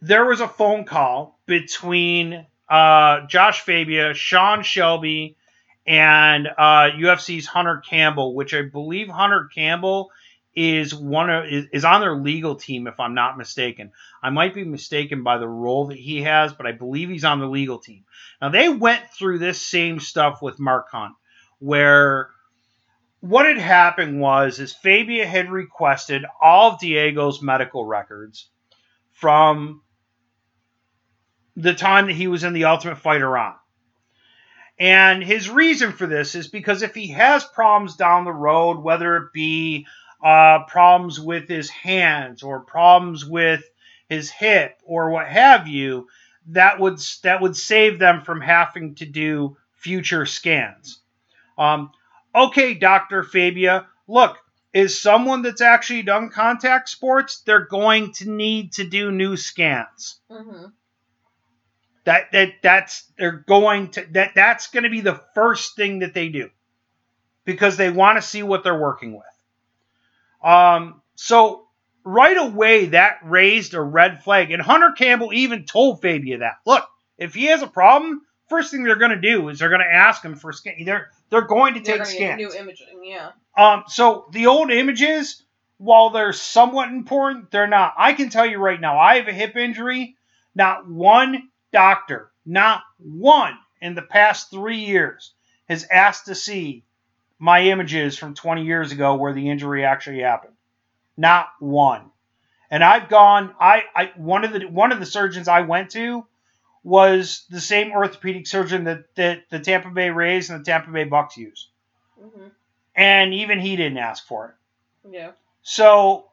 there 0.00 0.24
was 0.24 0.40
a 0.40 0.48
phone 0.48 0.84
call 0.84 1.40
between 1.44 2.46
uh, 2.68 3.26
Josh 3.26 3.62
Fabia, 3.62 4.14
Sean 4.14 4.62
Shelby, 4.62 5.36
and 5.84 6.46
uh, 6.46 6.90
UFC's 6.96 7.46
Hunter 7.46 7.82
Campbell, 7.88 8.34
which 8.34 8.54
I 8.54 8.62
believe 8.62 9.08
Hunter 9.08 9.48
Campbell 9.52 10.12
is 10.56 10.94
one 10.94 11.30
of 11.30 11.46
is, 11.46 11.66
is 11.72 11.84
on 11.84 12.00
their 12.00 12.16
legal 12.16 12.54
team, 12.54 12.86
if 12.86 13.00
I'm 13.00 13.14
not 13.14 13.38
mistaken. 13.38 13.92
I 14.22 14.30
might 14.30 14.54
be 14.54 14.64
mistaken 14.64 15.22
by 15.22 15.38
the 15.38 15.48
role 15.48 15.88
that 15.88 15.98
he 15.98 16.22
has, 16.22 16.52
but 16.52 16.66
I 16.66 16.72
believe 16.72 17.08
he's 17.08 17.24
on 17.24 17.40
the 17.40 17.46
legal 17.46 17.78
team. 17.78 18.04
Now 18.40 18.50
they 18.50 18.68
went 18.68 19.02
through 19.10 19.38
this 19.38 19.60
same 19.60 20.00
stuff 20.00 20.42
with 20.42 20.60
Mark 20.60 20.86
Hunt, 20.90 21.14
where 21.58 22.30
what 23.20 23.46
had 23.46 23.58
happened 23.58 24.20
was 24.20 24.60
is 24.60 24.72
Fabia 24.72 25.26
had 25.26 25.50
requested 25.50 26.24
all 26.40 26.72
of 26.72 26.80
Diego's 26.80 27.40
medical 27.40 27.84
records 27.84 28.48
from 29.12 29.82
the 31.56 31.74
time 31.74 32.06
that 32.06 32.14
he 32.14 32.26
was 32.26 32.44
in 32.44 32.52
the 32.52 32.64
Ultimate 32.64 32.98
Fighter 32.98 33.36
on. 33.38 33.54
And 34.78 35.22
his 35.22 35.48
reason 35.48 35.92
for 35.92 36.06
this 36.06 36.34
is 36.34 36.48
because 36.48 36.82
if 36.82 36.94
he 36.94 37.08
has 37.08 37.44
problems 37.44 37.96
down 37.96 38.24
the 38.24 38.32
road, 38.32 38.78
whether 38.78 39.16
it 39.16 39.32
be 39.32 39.86
uh, 40.22 40.64
problems 40.64 41.20
with 41.20 41.48
his 41.48 41.70
hands 41.70 42.42
or 42.42 42.60
problems 42.60 43.24
with 43.24 43.62
his 44.08 44.30
hip 44.30 44.78
or 44.84 45.10
what 45.10 45.26
have 45.28 45.66
you, 45.66 46.08
that 46.48 46.78
would 46.80 46.98
that 47.22 47.40
would 47.40 47.56
save 47.56 47.98
them 47.98 48.22
from 48.22 48.40
having 48.40 48.94
to 48.96 49.06
do 49.06 49.56
future 49.72 50.26
scans. 50.26 51.00
Um, 51.58 51.90
okay, 52.34 52.74
Doctor 52.74 53.22
Fabia, 53.22 53.86
look, 54.08 54.38
is 54.72 55.00
someone 55.00 55.42
that's 55.42 55.60
actually 55.60 56.02
done 56.02 56.30
contact 56.30 56.88
sports, 56.88 57.40
they're 57.40 57.66
going 57.66 58.12
to 58.14 58.28
need 58.30 58.72
to 58.72 58.84
do 58.84 59.10
new 59.10 59.36
scans. 59.36 60.20
hmm 60.30 60.66
That 62.04 62.32
that 62.32 62.48
that's 62.62 63.04
they're 63.18 63.44
going 63.46 63.90
to 63.92 64.06
that 64.12 64.32
that's 64.34 64.66
going 64.68 64.84
to 64.84 64.90
be 64.90 65.00
the 65.00 65.20
first 65.34 65.76
thing 65.76 66.00
that 66.00 66.12
they 66.14 66.28
do 66.28 66.50
because 67.44 67.76
they 67.76 67.90
want 67.90 68.16
to 68.16 68.22
see 68.22 68.42
what 68.42 68.62
they're 68.62 68.78
working 68.78 69.12
with. 69.12 69.24
Um, 70.44 71.00
so 71.16 71.66
right 72.04 72.36
away 72.36 72.86
that 72.86 73.18
raised 73.24 73.74
a 73.74 73.80
red 73.80 74.22
flag, 74.22 74.50
and 74.50 74.62
Hunter 74.62 74.92
Campbell 74.92 75.32
even 75.32 75.64
told 75.64 76.02
Fabia 76.02 76.38
that. 76.38 76.56
Look, 76.66 76.84
if 77.18 77.34
he 77.34 77.46
has 77.46 77.62
a 77.62 77.66
problem, 77.66 78.20
first 78.48 78.70
thing 78.70 78.84
they're 78.84 78.96
going 78.96 79.10
to 79.10 79.20
do 79.20 79.48
is 79.48 79.58
they're 79.58 79.70
going 79.70 79.80
to 79.80 79.96
ask 79.96 80.22
him 80.22 80.36
for 80.36 80.52
scan. 80.52 80.84
They're 80.84 81.10
they're 81.30 81.42
going 81.42 81.74
to 81.74 81.80
They're 81.80 81.98
take 81.98 82.06
scans. 82.06 82.38
new 82.38 82.52
imaging, 82.52 83.02
yeah. 83.02 83.30
Um, 83.56 83.84
so 83.88 84.26
the 84.32 84.46
old 84.46 84.70
images, 84.70 85.42
while 85.78 86.10
they're 86.10 86.32
somewhat 86.32 86.88
important, 86.88 87.50
they're 87.50 87.66
not. 87.66 87.94
I 87.96 88.12
can 88.12 88.28
tell 88.28 88.46
you 88.46 88.58
right 88.58 88.80
now, 88.80 88.98
I 88.98 89.16
have 89.16 89.28
a 89.28 89.32
hip 89.32 89.56
injury. 89.56 90.16
Not 90.54 90.88
one 90.88 91.48
doctor, 91.72 92.30
not 92.46 92.82
one 92.98 93.58
in 93.80 93.94
the 93.94 94.02
past 94.02 94.50
three 94.50 94.78
years 94.78 95.32
has 95.68 95.86
asked 95.90 96.26
to 96.26 96.34
see 96.34 96.84
my 97.38 97.62
images 97.62 98.16
from 98.16 98.34
20 98.34 98.64
years 98.64 98.92
ago 98.92 99.14
where 99.14 99.32
the 99.32 99.50
injury 99.50 99.84
actually 99.84 100.20
happened. 100.20 100.54
Not 101.16 101.48
one. 101.60 102.10
And 102.70 102.82
I've 102.82 103.08
gone. 103.08 103.54
I, 103.60 103.82
I 103.94 104.12
one 104.16 104.44
of 104.44 104.52
the 104.52 104.66
one 104.66 104.90
of 104.90 104.98
the 104.98 105.06
surgeons 105.06 105.46
I 105.48 105.60
went 105.60 105.90
to 105.90 106.26
was 106.82 107.46
the 107.50 107.60
same 107.60 107.92
orthopedic 107.92 108.46
surgeon 108.46 108.84
that, 108.84 109.04
that 109.14 109.44
the 109.50 109.60
Tampa 109.60 109.90
Bay 109.90 110.10
Rays 110.10 110.50
and 110.50 110.60
the 110.60 110.64
Tampa 110.64 110.90
Bay 110.90 111.04
Bucks 111.04 111.36
use, 111.36 111.70
hmm 112.20 112.48
and 112.96 113.34
even 113.34 113.58
he 113.58 113.76
didn't 113.76 113.98
ask 113.98 114.26
for 114.26 114.48
it. 114.48 115.12
Yeah. 115.12 115.32
So 115.62 116.26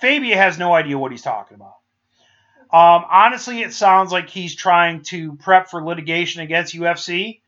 Fabia 0.00 0.36
has 0.36 0.58
no 0.58 0.74
idea 0.74 0.98
what 0.98 1.12
he's 1.12 1.22
talking 1.22 1.56
about. 1.56 1.76
Um, 2.72 3.06
honestly, 3.08 3.62
it 3.62 3.72
sounds 3.72 4.10
like 4.10 4.28
he's 4.28 4.54
trying 4.54 5.02
to 5.04 5.34
prep 5.36 5.70
for 5.70 5.84
litigation 5.84 6.42
against 6.42 6.74
UFC, 6.74 7.40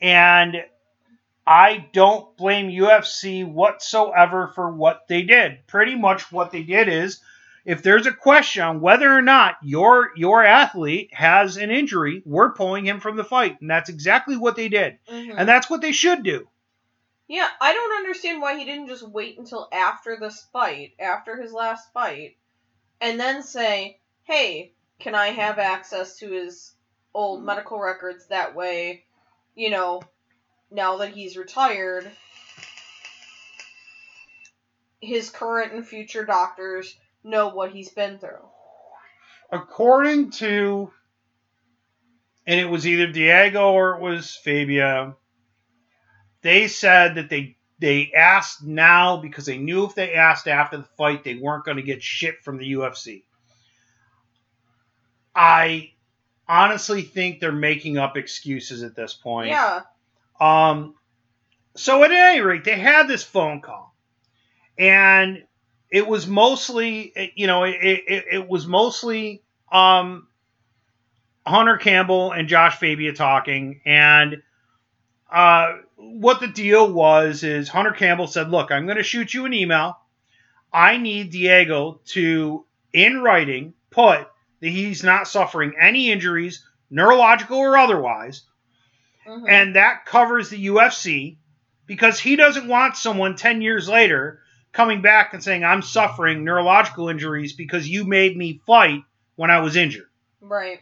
and 0.00 0.62
I 1.50 1.88
don't 1.92 2.36
blame 2.36 2.68
UFC 2.70 3.44
whatsoever 3.44 4.52
for 4.54 4.70
what 4.70 5.08
they 5.08 5.22
did. 5.22 5.66
Pretty 5.66 5.96
much 5.96 6.30
what 6.30 6.52
they 6.52 6.62
did 6.62 6.86
is 6.88 7.20
if 7.64 7.82
there's 7.82 8.06
a 8.06 8.12
question 8.12 8.62
on 8.62 8.80
whether 8.80 9.12
or 9.12 9.20
not 9.20 9.56
your 9.60 10.12
your 10.14 10.44
athlete 10.44 11.12
has 11.12 11.56
an 11.56 11.72
injury, 11.72 12.22
we're 12.24 12.52
pulling 12.52 12.86
him 12.86 13.00
from 13.00 13.16
the 13.16 13.24
fight. 13.24 13.60
And 13.60 13.68
that's 13.68 13.88
exactly 13.88 14.36
what 14.36 14.54
they 14.54 14.68
did. 14.68 14.98
hmm 15.08 15.32
And 15.36 15.48
that's 15.48 15.68
what 15.68 15.80
they 15.80 15.90
should 15.90 16.22
do. 16.22 16.48
Yeah, 17.26 17.48
I 17.60 17.74
don't 17.74 17.96
understand 17.96 18.40
why 18.40 18.56
he 18.56 18.64
didn't 18.64 18.86
just 18.86 19.08
wait 19.08 19.36
until 19.36 19.68
after 19.72 20.16
this 20.20 20.46
fight, 20.52 20.92
after 21.00 21.36
his 21.36 21.52
last 21.52 21.92
fight, 21.92 22.36
and 23.00 23.18
then 23.18 23.42
say, 23.42 23.98
"Hey, 24.22 24.72
can 25.00 25.16
I 25.16 25.30
have 25.30 25.58
access 25.58 26.16
to 26.18 26.30
his 26.30 26.76
old 27.12 27.42
medical 27.44 27.80
records 27.80 28.28
that 28.28 28.54
way, 28.54 29.04
you 29.56 29.70
know, 29.70 30.00
now 30.70 30.98
that 30.98 31.12
he's 31.12 31.36
retired, 31.36 32.10
his 35.00 35.30
current 35.30 35.72
and 35.72 35.86
future 35.86 36.24
doctors 36.24 36.96
know 37.24 37.48
what 37.48 37.72
he's 37.72 37.90
been 37.90 38.18
through." 38.18 38.48
according 39.52 40.30
to 40.30 40.90
and 42.46 42.58
it 42.58 42.66
was 42.66 42.86
either 42.86 43.06
Diego 43.06 43.72
or 43.72 43.96
it 43.96 44.00
was 44.00 44.36
Fabia 44.36 45.14
they 46.42 46.68
said 46.68 47.16
that 47.16 47.28
they 47.28 47.56
they 47.78 48.12
asked 48.14 48.62
now 48.62 49.16
because 49.16 49.46
they 49.46 49.58
knew 49.58 49.84
if 49.84 49.94
they 49.94 50.14
asked 50.14 50.46
after 50.46 50.76
the 50.76 50.88
fight 50.96 51.24
they 51.24 51.34
weren't 51.34 51.64
going 51.64 51.78
to 51.78 51.82
get 51.82 52.02
shit 52.02 52.42
from 52.42 52.58
the 52.58 52.72
UFC 52.72 53.24
I 55.34 55.92
honestly 56.48 57.02
think 57.02 57.40
they're 57.40 57.52
making 57.52 57.98
up 57.98 58.16
excuses 58.16 58.82
at 58.82 58.94
this 58.94 59.14
point 59.14 59.48
Yeah. 59.48 59.80
Um, 60.40 60.94
so 61.76 62.02
at 62.02 62.10
any 62.10 62.40
rate, 62.40 62.64
they 62.64 62.78
had 62.78 63.06
this 63.06 63.22
phone 63.22 63.60
call, 63.60 63.94
and 64.78 65.44
it 65.90 66.06
was 66.06 66.26
mostly, 66.26 67.32
you 67.34 67.46
know, 67.46 67.64
it, 67.64 67.76
it, 67.80 68.24
it 68.32 68.48
was 68.48 68.66
mostly 68.66 69.42
um, 69.70 70.28
Hunter 71.46 71.76
Campbell 71.76 72.32
and 72.32 72.48
Josh 72.48 72.78
Fabia 72.78 73.12
talking, 73.12 73.80
and 73.84 74.42
uh, 75.30 75.76
what 75.96 76.40
the 76.40 76.48
deal 76.48 76.90
was 76.92 77.44
is 77.44 77.68
Hunter 77.68 77.92
Campbell 77.92 78.26
said, 78.26 78.50
"Look, 78.50 78.70
I'm 78.70 78.86
going 78.86 78.96
to 78.96 79.02
shoot 79.02 79.32
you 79.34 79.44
an 79.46 79.52
email. 79.52 79.98
I 80.72 80.96
need 80.96 81.30
Diego 81.30 82.00
to, 82.06 82.64
in 82.92 83.20
writing, 83.20 83.74
put 83.90 84.26
that 84.60 84.68
he's 84.68 85.02
not 85.02 85.28
suffering 85.28 85.74
any 85.80 86.10
injuries, 86.10 86.64
neurological 86.90 87.58
or 87.58 87.76
otherwise." 87.76 88.42
Mhm. 89.30 89.48
and 89.48 89.76
that 89.76 90.04
covers 90.06 90.50
the 90.50 90.66
UFC 90.66 91.36
because 91.86 92.18
he 92.18 92.36
doesn't 92.36 92.68
want 92.68 92.96
someone 92.96 93.36
10 93.36 93.62
years 93.62 93.88
later 93.88 94.40
coming 94.72 95.02
back 95.02 95.34
and 95.34 95.42
saying, 95.42 95.64
I'm 95.64 95.82
suffering 95.82 96.44
neurological 96.44 97.08
injuries 97.08 97.52
because 97.52 97.88
you 97.88 98.04
made 98.04 98.36
me 98.36 98.60
fight 98.66 99.02
when 99.36 99.50
I 99.50 99.60
was 99.60 99.76
injured. 99.76 100.08
right. 100.40 100.80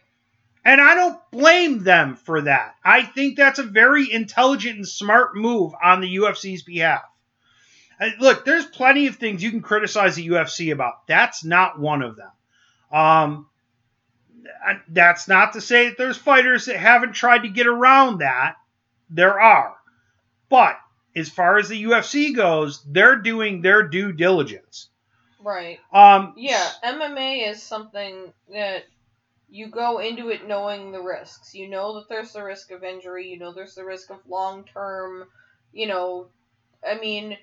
And 0.64 0.80
I 0.82 0.94
don't 0.94 1.18
blame 1.30 1.82
them 1.82 2.14
for 2.16 2.42
that. 2.42 2.74
I 2.84 3.02
think 3.02 3.36
that's 3.36 3.58
a 3.58 3.62
very 3.62 4.12
intelligent 4.12 4.76
and 4.76 4.86
smart 4.86 5.34
move 5.34 5.72
on 5.82 6.00
the 6.02 6.16
UFC's 6.16 6.62
behalf. 6.62 7.02
Look, 8.20 8.44
there's 8.44 8.66
plenty 8.66 9.06
of 9.06 9.16
things 9.16 9.42
you 9.42 9.50
can 9.50 9.62
criticize 9.62 10.14
the 10.16 10.28
UFC 10.28 10.70
about. 10.72 11.06
That's 11.06 11.42
not 11.42 11.78
one 11.80 12.02
of 12.02 12.16
them. 12.16 12.30
Um, 12.92 13.47
that's 14.88 15.28
not 15.28 15.52
to 15.54 15.60
say 15.60 15.88
that 15.88 15.98
there's 15.98 16.16
fighters 16.16 16.66
that 16.66 16.76
haven't 16.76 17.12
tried 17.12 17.42
to 17.42 17.48
get 17.48 17.66
around 17.66 18.18
that. 18.18 18.56
There 19.10 19.40
are. 19.40 19.74
But 20.48 20.78
as 21.16 21.28
far 21.28 21.58
as 21.58 21.68
the 21.68 21.84
UFC 21.84 22.34
goes, 22.34 22.82
they're 22.84 23.16
doing 23.16 23.62
their 23.62 23.82
due 23.82 24.12
diligence. 24.12 24.88
Right. 25.42 25.78
Um, 25.92 26.34
Yeah, 26.36 26.66
MMA 26.84 27.50
is 27.50 27.62
something 27.62 28.32
that 28.52 28.84
you 29.48 29.68
go 29.68 29.98
into 29.98 30.28
it 30.28 30.46
knowing 30.46 30.92
the 30.92 31.00
risks. 31.00 31.54
You 31.54 31.68
know 31.68 31.94
that 31.94 32.08
there's 32.08 32.32
the 32.32 32.44
risk 32.44 32.70
of 32.70 32.84
injury, 32.84 33.28
you 33.28 33.38
know 33.38 33.52
there's 33.52 33.74
the 33.74 33.84
risk 33.84 34.10
of 34.10 34.18
long 34.28 34.64
term, 34.64 35.26
you 35.72 35.86
know, 35.86 36.28
I 36.86 36.98
mean, 36.98 37.36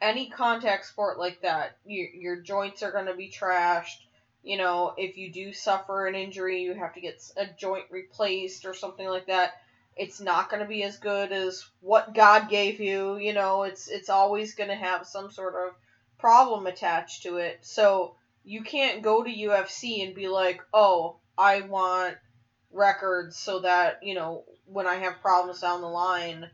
any 0.00 0.30
contact 0.30 0.86
sport 0.86 1.18
like 1.18 1.42
that, 1.42 1.76
your, 1.84 2.08
your 2.08 2.36
joints 2.40 2.82
are 2.82 2.92
going 2.92 3.06
to 3.06 3.14
be 3.14 3.30
trashed. 3.30 4.06
You 4.42 4.56
know, 4.56 4.94
if 4.96 5.16
you 5.18 5.32
do 5.32 5.52
suffer 5.52 6.06
an 6.06 6.14
injury, 6.14 6.62
you 6.62 6.74
have 6.74 6.94
to 6.94 7.00
get 7.00 7.22
a 7.36 7.46
joint 7.46 7.84
replaced 7.90 8.64
or 8.64 8.72
something 8.72 9.06
like 9.06 9.26
that. 9.26 9.52
It's 9.96 10.20
not 10.20 10.48
going 10.48 10.62
to 10.62 10.68
be 10.68 10.82
as 10.82 10.96
good 10.96 11.30
as 11.30 11.68
what 11.80 12.14
God 12.14 12.48
gave 12.48 12.80
you. 12.80 13.16
You 13.18 13.34
know, 13.34 13.64
it's 13.64 13.88
it's 13.88 14.08
always 14.08 14.54
going 14.54 14.70
to 14.70 14.76
have 14.76 15.06
some 15.06 15.30
sort 15.30 15.54
of 15.54 15.74
problem 16.18 16.66
attached 16.66 17.24
to 17.24 17.36
it. 17.36 17.58
So 17.62 18.14
you 18.42 18.62
can't 18.62 19.02
go 19.02 19.22
to 19.22 19.30
UFC 19.30 20.02
and 20.04 20.14
be 20.14 20.28
like, 20.28 20.62
"Oh, 20.72 21.16
I 21.36 21.60
want 21.62 22.16
records 22.72 23.36
so 23.36 23.60
that, 23.60 24.02
you 24.02 24.14
know, 24.14 24.44
when 24.64 24.86
I 24.86 24.96
have 24.96 25.20
problems 25.20 25.60
down 25.60 25.82
the 25.82 25.88
line, 25.88 26.48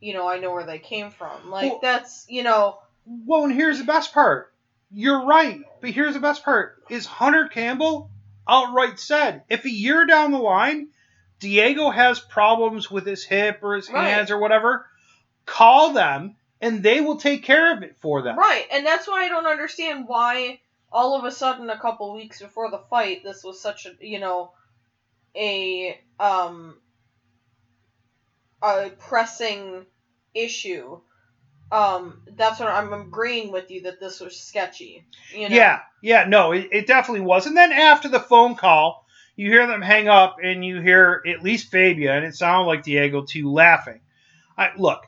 you 0.00 0.12
know, 0.12 0.28
I 0.28 0.38
know 0.38 0.52
where 0.52 0.66
they 0.66 0.78
came 0.78 1.10
from." 1.10 1.50
Like 1.50 1.70
Well- 1.70 1.80
that's, 1.80 2.26
you 2.28 2.42
know, 2.42 2.78
Well, 3.06 3.44
and 3.44 3.52
here's 3.52 3.78
the 3.78 3.84
best 3.84 4.12
part. 4.12 4.51
You're 4.94 5.24
right, 5.24 5.60
but 5.80 5.90
here's 5.90 6.14
the 6.14 6.20
best 6.20 6.44
part: 6.44 6.82
is 6.90 7.06
Hunter 7.06 7.48
Campbell 7.48 8.10
outright 8.46 8.98
said 8.98 9.44
if 9.48 9.64
a 9.64 9.70
year 9.70 10.04
down 10.06 10.32
the 10.32 10.38
line, 10.38 10.88
Diego 11.38 11.90
has 11.90 12.20
problems 12.20 12.90
with 12.90 13.06
his 13.06 13.24
hip 13.24 13.60
or 13.62 13.74
his 13.74 13.90
Right. 13.90 14.08
hands 14.08 14.30
or 14.30 14.38
whatever, 14.38 14.86
call 15.46 15.92
them 15.92 16.36
and 16.60 16.82
they 16.82 17.00
will 17.00 17.16
take 17.16 17.42
care 17.42 17.72
of 17.76 17.82
it 17.82 17.96
for 18.00 18.22
them. 18.22 18.38
Right, 18.38 18.66
and 18.70 18.86
that's 18.86 19.08
why 19.08 19.24
I 19.24 19.28
don't 19.28 19.46
understand 19.46 20.06
why 20.06 20.60
all 20.92 21.18
of 21.18 21.24
a 21.24 21.32
sudden 21.32 21.68
a 21.70 21.78
couple 21.78 22.14
weeks 22.14 22.40
before 22.40 22.70
the 22.70 22.84
fight 22.90 23.24
this 23.24 23.42
was 23.42 23.60
such 23.60 23.86
a 23.86 23.94
you 24.00 24.20
know 24.20 24.52
a 25.34 25.98
um 26.20 26.78
a 28.62 28.90
pressing 28.90 29.86
issue. 30.34 31.00
Um 31.72 32.22
that's 32.36 32.60
what 32.60 32.68
I'm 32.68 32.92
agreeing 32.92 33.52
with 33.52 33.70
you 33.70 33.82
that 33.82 34.00
this 34.00 34.20
was 34.20 34.38
sketchy. 34.38 35.04
You 35.34 35.48
know? 35.48 35.56
Yeah, 35.56 35.80
yeah, 36.02 36.24
no, 36.28 36.52
it, 36.52 36.68
it 36.72 36.86
definitely 36.86 37.22
was. 37.22 37.46
And 37.46 37.56
then 37.56 37.72
after 37.72 38.08
the 38.08 38.20
phone 38.20 38.54
call, 38.54 39.06
you 39.36 39.50
hear 39.50 39.66
them 39.66 39.82
hang 39.82 40.08
up, 40.08 40.36
and 40.42 40.64
you 40.64 40.80
hear 40.80 41.22
at 41.26 41.42
least 41.42 41.70
Fabia, 41.70 42.14
and 42.14 42.24
it 42.24 42.34
sounded 42.34 42.66
like 42.66 42.82
Diego 42.82 43.22
too, 43.22 43.50
laughing. 43.50 44.00
I, 44.56 44.70
look, 44.76 45.06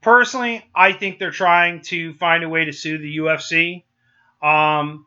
personally, 0.00 0.64
I 0.74 0.92
think 0.92 1.18
they're 1.18 1.30
trying 1.30 1.82
to 1.82 2.14
find 2.14 2.44
a 2.44 2.48
way 2.48 2.64
to 2.64 2.72
sue 2.72 2.98
the 2.98 3.18
UFC. 3.18 3.84
Um, 4.42 5.06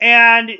and 0.00 0.52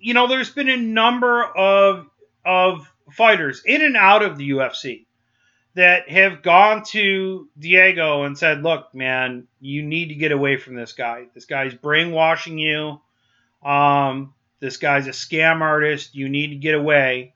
you 0.00 0.14
know, 0.14 0.26
there's 0.26 0.50
been 0.50 0.68
a 0.68 0.76
number 0.76 1.44
of 1.44 2.08
of 2.44 2.90
fighters 3.10 3.62
in 3.64 3.82
and 3.82 3.96
out 3.96 4.22
of 4.22 4.36
the 4.36 4.50
UFC 4.50 5.05
that 5.76 6.08
have 6.08 6.42
gone 6.42 6.82
to 6.82 7.48
Diego 7.58 8.24
and 8.24 8.36
said, 8.36 8.62
"Look, 8.62 8.94
man, 8.94 9.46
you 9.60 9.82
need 9.82 10.08
to 10.08 10.14
get 10.14 10.32
away 10.32 10.56
from 10.56 10.74
this 10.74 10.92
guy. 10.92 11.26
This 11.34 11.44
guy's 11.44 11.74
brainwashing 11.74 12.58
you. 12.58 13.00
Um, 13.62 14.34
this 14.58 14.78
guy's 14.78 15.06
a 15.06 15.10
scam 15.10 15.60
artist. 15.60 16.14
You 16.14 16.28
need 16.28 16.48
to 16.48 16.56
get 16.56 16.74
away." 16.74 17.34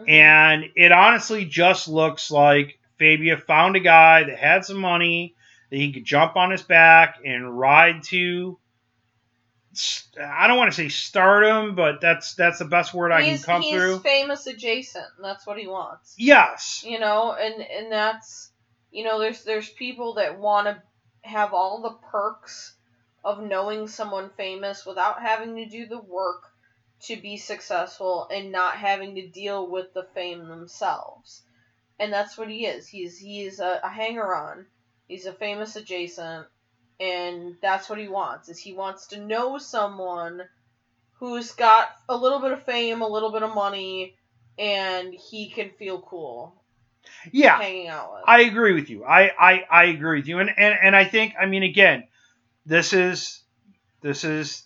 Mhm. 0.00 0.10
And 0.10 0.64
it 0.74 0.92
honestly 0.92 1.44
just 1.44 1.88
looks 1.88 2.30
like 2.30 2.78
Fabia 2.98 3.36
found 3.36 3.76
a 3.76 3.80
guy 3.80 4.24
that 4.24 4.38
had 4.38 4.64
some 4.64 4.78
money 4.78 5.34
that 5.70 5.76
he 5.76 5.92
could 5.92 6.04
jump 6.04 6.36
on 6.36 6.50
his 6.50 6.62
back 6.62 7.18
and 7.24 7.58
ride 7.58 8.02
to. 8.04 8.58
I 10.20 10.46
don't 10.46 10.56
want 10.56 10.72
to 10.72 10.76
say 10.76 10.88
stardom, 10.88 11.74
but 11.74 12.00
that's 12.00 12.34
that's 12.34 12.58
the 12.58 12.64
best 12.64 12.94
word 12.94 13.12
I 13.12 13.22
can 13.22 13.38
come 13.38 13.62
he's 13.62 13.74
through. 13.74 14.00
famous 14.00 14.46
adjacent, 14.46 15.06
and 15.16 15.24
that's 15.24 15.46
what 15.46 15.58
he 15.58 15.66
wants. 15.66 16.14
Yes. 16.18 16.84
you 16.86 16.98
know 16.98 17.32
and 17.32 17.62
and 17.62 17.92
that's 17.92 18.50
you 18.90 19.04
know 19.04 19.18
there's 19.18 19.44
there's 19.44 19.68
people 19.68 20.14
that 20.14 20.38
want 20.38 20.66
to 20.66 20.82
have 21.22 21.52
all 21.52 21.82
the 21.82 21.96
perks 22.10 22.74
of 23.24 23.42
knowing 23.42 23.88
someone 23.88 24.30
famous 24.36 24.86
without 24.86 25.20
having 25.20 25.56
to 25.56 25.66
do 25.66 25.86
the 25.86 26.00
work 26.00 26.44
to 27.00 27.16
be 27.16 27.36
successful 27.36 28.28
and 28.32 28.50
not 28.50 28.74
having 28.74 29.14
to 29.14 29.28
deal 29.28 29.68
with 29.68 29.92
the 29.94 30.06
fame 30.14 30.48
themselves 30.48 31.42
and 31.98 32.12
that's 32.12 32.38
what 32.38 32.48
he 32.48 32.66
is 32.66 32.88
he's 32.88 33.18
he's 33.18 33.60
a, 33.60 33.80
a 33.82 33.88
hanger 33.88 34.34
on 34.34 34.66
he's 35.06 35.26
a 35.26 35.32
famous 35.32 35.76
adjacent 35.76 36.46
and 37.00 37.56
that's 37.62 37.88
what 37.88 37.98
he 37.98 38.08
wants 38.08 38.48
is 38.48 38.58
he 38.58 38.72
wants 38.72 39.08
to 39.08 39.20
know 39.20 39.58
someone 39.58 40.42
who's 41.14 41.52
got 41.52 41.88
a 42.08 42.16
little 42.16 42.40
bit 42.40 42.52
of 42.52 42.62
fame 42.64 43.02
a 43.02 43.08
little 43.08 43.30
bit 43.32 43.42
of 43.42 43.54
money 43.54 44.14
and 44.58 45.14
he 45.14 45.48
can 45.50 45.70
feel 45.78 46.00
cool 46.00 46.54
Yeah. 47.30 47.58
hanging 47.60 47.88
out 47.88 48.12
with. 48.12 48.22
I 48.26 48.42
agree 48.42 48.74
with 48.74 48.90
you. 48.90 49.04
I, 49.04 49.30
I, 49.38 49.64
I 49.70 49.84
agree 49.84 50.18
with 50.18 50.28
you. 50.28 50.40
And, 50.40 50.50
and 50.56 50.78
and 50.82 50.96
I 50.96 51.04
think 51.04 51.34
I 51.40 51.46
mean 51.46 51.62
again, 51.62 52.04
this 52.66 52.92
is 52.92 53.42
this 54.02 54.24
is 54.24 54.64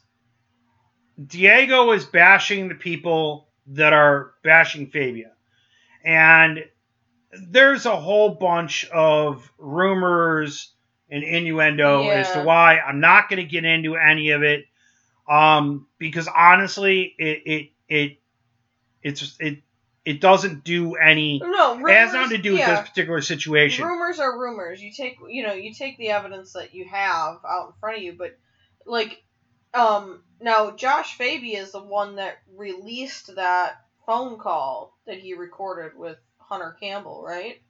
Diego 1.24 1.92
is 1.92 2.04
bashing 2.06 2.68
the 2.68 2.74
people 2.74 3.48
that 3.68 3.92
are 3.92 4.32
bashing 4.42 4.88
Fabia. 4.90 5.32
And 6.04 6.64
there's 7.48 7.86
a 7.86 7.96
whole 7.96 8.30
bunch 8.30 8.86
of 8.90 9.50
rumors 9.58 10.71
and 11.12 11.22
innuendo 11.22 12.08
as 12.08 12.32
to 12.32 12.42
why 12.42 12.78
I'm 12.78 13.00
not 13.00 13.28
going 13.28 13.36
to 13.36 13.48
get 13.48 13.66
into 13.66 13.96
any 13.96 14.30
of 14.30 14.42
it. 14.42 14.64
Um, 15.28 15.86
because 15.98 16.26
honestly, 16.26 17.14
it 17.18 17.42
it 17.44 17.70
it 17.88 18.18
it's 19.02 19.36
it 19.38 19.58
it 20.04 20.20
doesn't 20.20 20.64
do 20.64 20.94
any 20.94 21.38
no, 21.38 21.76
rumors, 21.76 21.90
it 21.90 21.94
has 21.94 22.12
nothing 22.14 22.36
to 22.38 22.42
do 22.42 22.52
with 22.54 22.66
this 22.66 22.88
particular 22.88 23.20
situation. 23.20 23.84
Rumors 23.84 24.18
are 24.18 24.36
rumors. 24.36 24.82
You 24.82 24.90
take 24.90 25.18
you 25.28 25.46
know 25.46 25.52
you 25.52 25.74
take 25.74 25.98
the 25.98 26.08
evidence 26.08 26.54
that 26.54 26.74
you 26.74 26.88
have 26.88 27.38
out 27.48 27.66
in 27.68 27.72
front 27.78 27.98
of 27.98 28.02
you, 28.02 28.14
but 28.18 28.36
like 28.86 29.22
um 29.74 30.22
now 30.40 30.72
Josh 30.72 31.16
Fabia 31.16 31.62
is 31.62 31.72
the 31.72 31.82
one 31.82 32.16
that 32.16 32.38
released 32.56 33.36
that 33.36 33.74
phone 34.06 34.38
call 34.38 34.98
that 35.06 35.18
he 35.18 35.34
recorded 35.34 35.96
with 35.96 36.16
Hunter 36.38 36.76
Campbell, 36.80 37.22
right? 37.24 37.61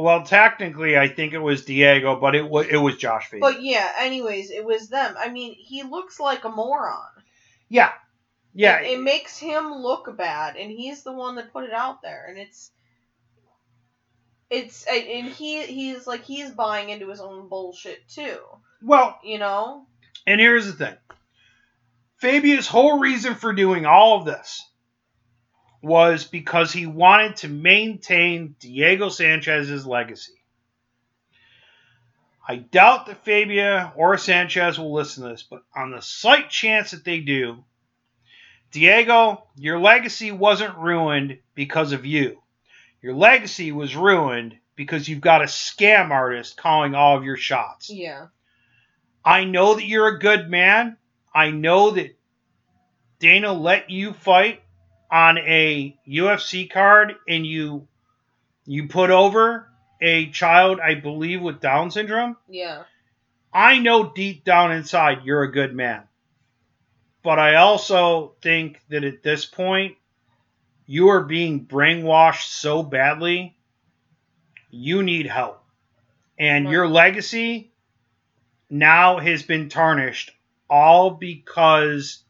Well, 0.00 0.22
technically, 0.22 0.96
I 0.96 1.08
think 1.08 1.32
it 1.32 1.40
was 1.40 1.64
Diego, 1.64 2.20
but 2.20 2.36
it 2.36 2.48
was 2.48 2.68
it 2.68 2.76
was 2.76 2.96
Josh 2.96 3.24
Fabia. 3.30 3.40
But 3.40 3.64
yeah, 3.64 3.90
anyways, 3.98 4.52
it 4.52 4.64
was 4.64 4.88
them. 4.88 5.16
I 5.18 5.28
mean, 5.28 5.56
he 5.58 5.82
looks 5.82 6.20
like 6.20 6.44
a 6.44 6.48
moron. 6.48 7.02
yeah, 7.68 7.90
yeah, 8.54 8.78
It, 8.78 8.92
it 8.92 9.00
makes 9.00 9.36
him 9.36 9.72
look 9.72 10.16
bad, 10.16 10.54
and 10.54 10.70
he's 10.70 11.02
the 11.02 11.10
one 11.12 11.34
that 11.34 11.52
put 11.52 11.64
it 11.64 11.72
out 11.72 12.00
there, 12.00 12.26
and 12.28 12.38
it's 12.38 12.70
it's 14.50 14.86
and 14.86 15.26
he 15.26 15.66
he's 15.66 16.06
like 16.06 16.22
he's 16.22 16.52
buying 16.52 16.90
into 16.90 17.08
his 17.08 17.20
own 17.20 17.48
bullshit 17.48 18.08
too, 18.08 18.38
well, 18.80 19.18
you 19.24 19.40
know. 19.40 19.84
and 20.28 20.40
here's 20.40 20.66
the 20.66 20.74
thing: 20.74 20.96
Fabia's 22.18 22.68
whole 22.68 23.00
reason 23.00 23.34
for 23.34 23.52
doing 23.52 23.84
all 23.84 24.20
of 24.20 24.26
this 24.26 24.62
was 25.80 26.24
because 26.24 26.72
he 26.72 26.86
wanted 26.86 27.36
to 27.36 27.48
maintain 27.48 28.56
Diego 28.58 29.08
Sanchez's 29.08 29.86
legacy. 29.86 30.32
I 32.46 32.56
doubt 32.56 33.06
that 33.06 33.24
Fabia 33.24 33.92
or 33.94 34.16
Sanchez 34.16 34.78
will 34.78 34.92
listen 34.92 35.22
to 35.22 35.30
this, 35.30 35.42
but 35.42 35.62
on 35.76 35.90
the 35.90 36.00
slight 36.00 36.48
chance 36.48 36.92
that 36.92 37.04
they 37.04 37.20
do, 37.20 37.62
Diego, 38.70 39.46
your 39.56 39.78
legacy 39.78 40.32
wasn't 40.32 40.76
ruined 40.78 41.38
because 41.54 41.92
of 41.92 42.06
you. 42.06 42.42
Your 43.02 43.14
legacy 43.14 43.70
was 43.70 43.94
ruined 43.94 44.56
because 44.76 45.08
you've 45.08 45.20
got 45.20 45.42
a 45.42 45.46
scam 45.46 46.10
artist 46.10 46.56
calling 46.56 46.94
all 46.94 47.16
of 47.16 47.24
your 47.24 47.36
shots. 47.36 47.90
Yeah. 47.90 48.26
I 49.24 49.44
know 49.44 49.74
that 49.74 49.86
you're 49.86 50.08
a 50.08 50.18
good 50.18 50.48
man. 50.48 50.96
I 51.34 51.50
know 51.50 51.90
that 51.92 52.16
Dana 53.18 53.52
let 53.52 53.90
you 53.90 54.12
fight 54.12 54.62
on 55.10 55.38
a 55.38 55.96
UFC 56.06 56.70
card 56.70 57.14
and 57.26 57.46
you 57.46 57.86
you 58.66 58.88
put 58.88 59.10
over 59.10 59.66
a 60.00 60.30
child, 60.30 60.78
I 60.80 60.94
believe, 60.94 61.40
with 61.40 61.60
Down 61.60 61.90
syndrome. 61.90 62.36
Yeah. 62.48 62.82
I 63.52 63.78
know 63.78 64.12
deep 64.12 64.44
down 64.44 64.72
inside 64.72 65.24
you're 65.24 65.42
a 65.42 65.50
good 65.50 65.74
man. 65.74 66.02
But 67.22 67.38
I 67.38 67.56
also 67.56 68.34
think 68.42 68.80
that 68.90 69.04
at 69.04 69.22
this 69.22 69.46
point, 69.46 69.96
you 70.86 71.08
are 71.08 71.22
being 71.24 71.66
brainwashed 71.66 72.48
so 72.48 72.82
badly, 72.82 73.56
you 74.70 75.02
need 75.02 75.26
help. 75.26 75.64
And 76.38 76.66
Right. 76.66 76.72
your 76.72 76.88
legacy 76.88 77.72
now 78.70 79.18
has 79.18 79.42
been 79.42 79.68
tarnished 79.68 80.30
all 80.70 81.10
because 81.10 82.22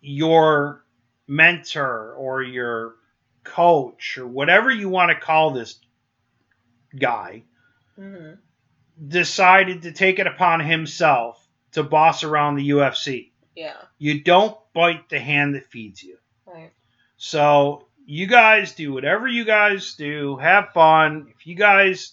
your 0.00 0.84
mentor 1.26 2.14
or 2.14 2.42
your 2.42 2.94
coach 3.44 4.18
or 4.18 4.26
whatever 4.26 4.70
you 4.70 4.88
want 4.88 5.10
to 5.10 5.18
call 5.18 5.50
this 5.50 5.78
guy 6.98 7.42
hmm 7.96 8.32
decided 9.08 9.82
to 9.82 9.92
take 9.92 10.18
it 10.18 10.26
upon 10.26 10.60
himself 10.60 11.46
to 11.72 11.82
boss 11.82 12.24
around 12.24 12.56
the 12.56 12.70
UFC. 12.70 13.30
Yeah. 13.54 13.76
You 13.98 14.22
don't 14.22 14.56
bite 14.72 15.08
the 15.08 15.18
hand 15.18 15.54
that 15.54 15.70
feeds 15.70 16.02
you. 16.02 16.16
Right. 16.46 16.72
So 17.16 17.86
you 18.06 18.26
guys 18.26 18.72
do 18.72 18.92
whatever 18.92 19.26
you 19.28 19.44
guys 19.44 19.94
do. 19.94 20.36
Have 20.36 20.72
fun. 20.72 21.26
If 21.34 21.46
you 21.46 21.54
guys, 21.54 22.12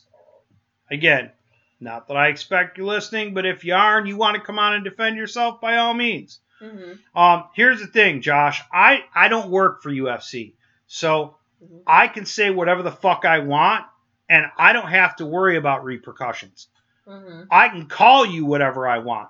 again, 0.91 1.31
not 1.79 2.07
that 2.07 2.17
I 2.17 2.27
expect 2.27 2.77
you're 2.77 2.87
listening, 2.87 3.33
but 3.33 3.45
if 3.45 3.63
you 3.63 3.73
are 3.73 3.97
and 3.97 4.07
you 4.07 4.17
want 4.17 4.35
to 4.35 4.41
come 4.41 4.59
on 4.59 4.73
and 4.73 4.83
defend 4.83 5.17
yourself, 5.17 5.61
by 5.61 5.77
all 5.77 5.93
means. 5.93 6.39
Hmm 6.63 6.93
Um, 7.19 7.45
here's 7.55 7.79
the 7.81 7.87
thing, 7.87 8.21
Josh. 8.21 8.61
I 8.71 9.03
I 9.13 9.27
don't 9.27 9.49
work 9.49 9.83
for 9.83 9.89
UFC, 9.91 10.53
so 10.87 11.35
hmm 11.59 11.79
I 11.87 12.07
can 12.07 12.25
say 12.25 12.49
whatever 12.49 12.83
the 12.83 12.91
fuck 12.91 13.25
I 13.25 13.39
want, 13.39 13.85
and 14.29 14.45
I 14.57 14.73
don't 14.73 14.87
have 14.89 15.17
to 15.17 15.25
worry 15.25 15.57
about 15.57 15.83
repercussions. 15.83 16.67
hmm 17.07 17.43
I 17.51 17.69
can 17.69 17.87
call 17.87 18.25
you 18.25 18.45
whatever 18.45 18.87
I 18.87 18.99
want. 18.99 19.29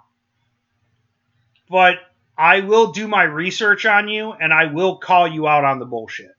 But 1.69 1.97
I 2.38 2.61
will 2.61 2.91
do 2.91 3.07
my 3.07 3.23
research 3.23 3.86
on 3.86 4.07
you 4.07 4.31
and 4.34 4.53
I 4.53 4.65
will 4.65 4.97
call 4.97 5.27
you 5.27 5.47
out 5.47 5.63
on 5.65 5.79
the 5.79 5.86
bullshit. 5.86 6.31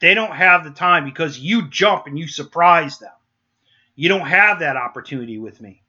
They 0.00 0.14
don't 0.14 0.34
have 0.34 0.64
the 0.64 0.70
time 0.70 1.04
because 1.04 1.38
you 1.38 1.68
jump 1.68 2.06
and 2.06 2.18
you 2.18 2.28
surprise 2.28 2.98
them. 2.98 3.12
You 3.94 4.08
don't 4.08 4.26
have 4.26 4.60
that 4.60 4.76
opportunity 4.76 5.38
with 5.38 5.60
me 5.60 5.82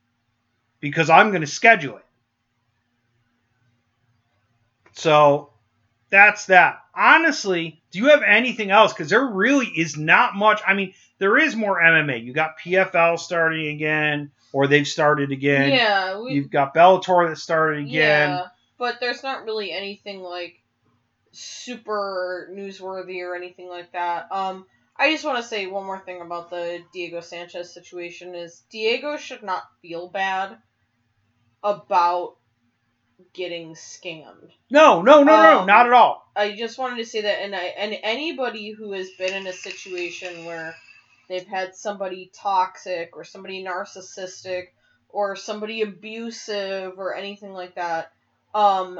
because 0.80 1.10
I'm 1.10 1.30
going 1.30 1.42
to 1.42 1.48
schedule 1.48 1.98
it. 1.98 2.05
So 4.96 5.52
that's 6.10 6.46
that. 6.48 6.80
Honestly, 6.96 7.82
do 7.92 8.00
you 8.00 8.10
have 8.10 8.24
anything 8.24 8.72
else? 8.72 8.94
Because 8.94 9.10
there 9.10 9.26
really 9.26 9.68
is 9.68 9.98
not 9.98 10.36
much. 10.36 10.62
I 10.66 10.74
mean, 10.74 10.94
there 11.20 11.38
is 11.38 11.56
more 11.56 11.80
MMA. 11.80 12.24
You 12.24 12.34
got 12.34 12.60
PFL 12.60 13.20
starting 13.20 13.68
again, 13.68 14.32
or 14.54 14.68
they've 14.68 14.88
started 14.88 15.32
again. 15.32 15.72
yeah, 15.72 16.20
we, 16.20 16.34
You've 16.34 16.50
got 16.50 16.74
Bellator 16.74 17.30
that 17.30 17.38
started 17.38 17.86
again. 17.86 18.30
yeah, 18.32 18.48
but 18.78 19.00
there's 19.00 19.24
not 19.24 19.46
really 19.46 19.72
anything 19.72 20.22
like 20.22 20.62
super 21.32 22.50
newsworthy 22.54 23.22
or 23.22 23.36
anything 23.36 23.68
like 23.68 23.92
that. 23.92 24.32
Um, 24.32 24.66
I 24.98 25.12
just 25.12 25.26
want 25.26 25.38
to 25.38 25.44
say 25.44 25.68
one 25.68 25.86
more 25.86 26.00
thing 26.00 26.22
about 26.22 26.50
the 26.50 26.82
Diego 26.94 27.20
Sanchez 27.20 27.74
situation 27.74 28.34
is 28.34 28.64
Diego 28.70 29.18
should 29.18 29.44
not 29.44 29.64
feel 29.82 30.08
bad 30.08 30.58
about 31.62 32.38
getting 33.34 33.76
scammed. 33.76 34.52
No, 34.70 35.02
no, 35.02 35.24
no, 35.24 35.42
no, 35.42 35.60
Um, 35.60 35.68
not 35.68 35.86
at 35.88 35.94
all. 35.94 36.30
I 36.36 36.56
just 36.56 36.78
wanted 36.78 36.98
to 36.98 37.06
say 37.06 37.22
that, 37.22 37.42
and 37.42 37.56
I 37.56 37.66
and 37.78 37.98
anybody 38.04 38.72
who 38.72 38.92
has 38.94 39.10
been 39.12 39.34
in 39.34 39.48
a 39.48 39.54
situation 39.54 40.46
where 40.46 40.76
they've 41.30 41.48
had 41.48 41.76
somebody 41.76 42.30
toxic 42.34 43.16
or 43.16 43.24
somebody 43.24 43.64
narcissistic 43.64 44.68
or 45.10 45.36
somebody 45.36 45.82
abusive 45.82 47.00
or 47.00 47.16
anything 47.16 47.54
like 47.54 47.76
that, 47.76 48.12
um, 48.54 49.00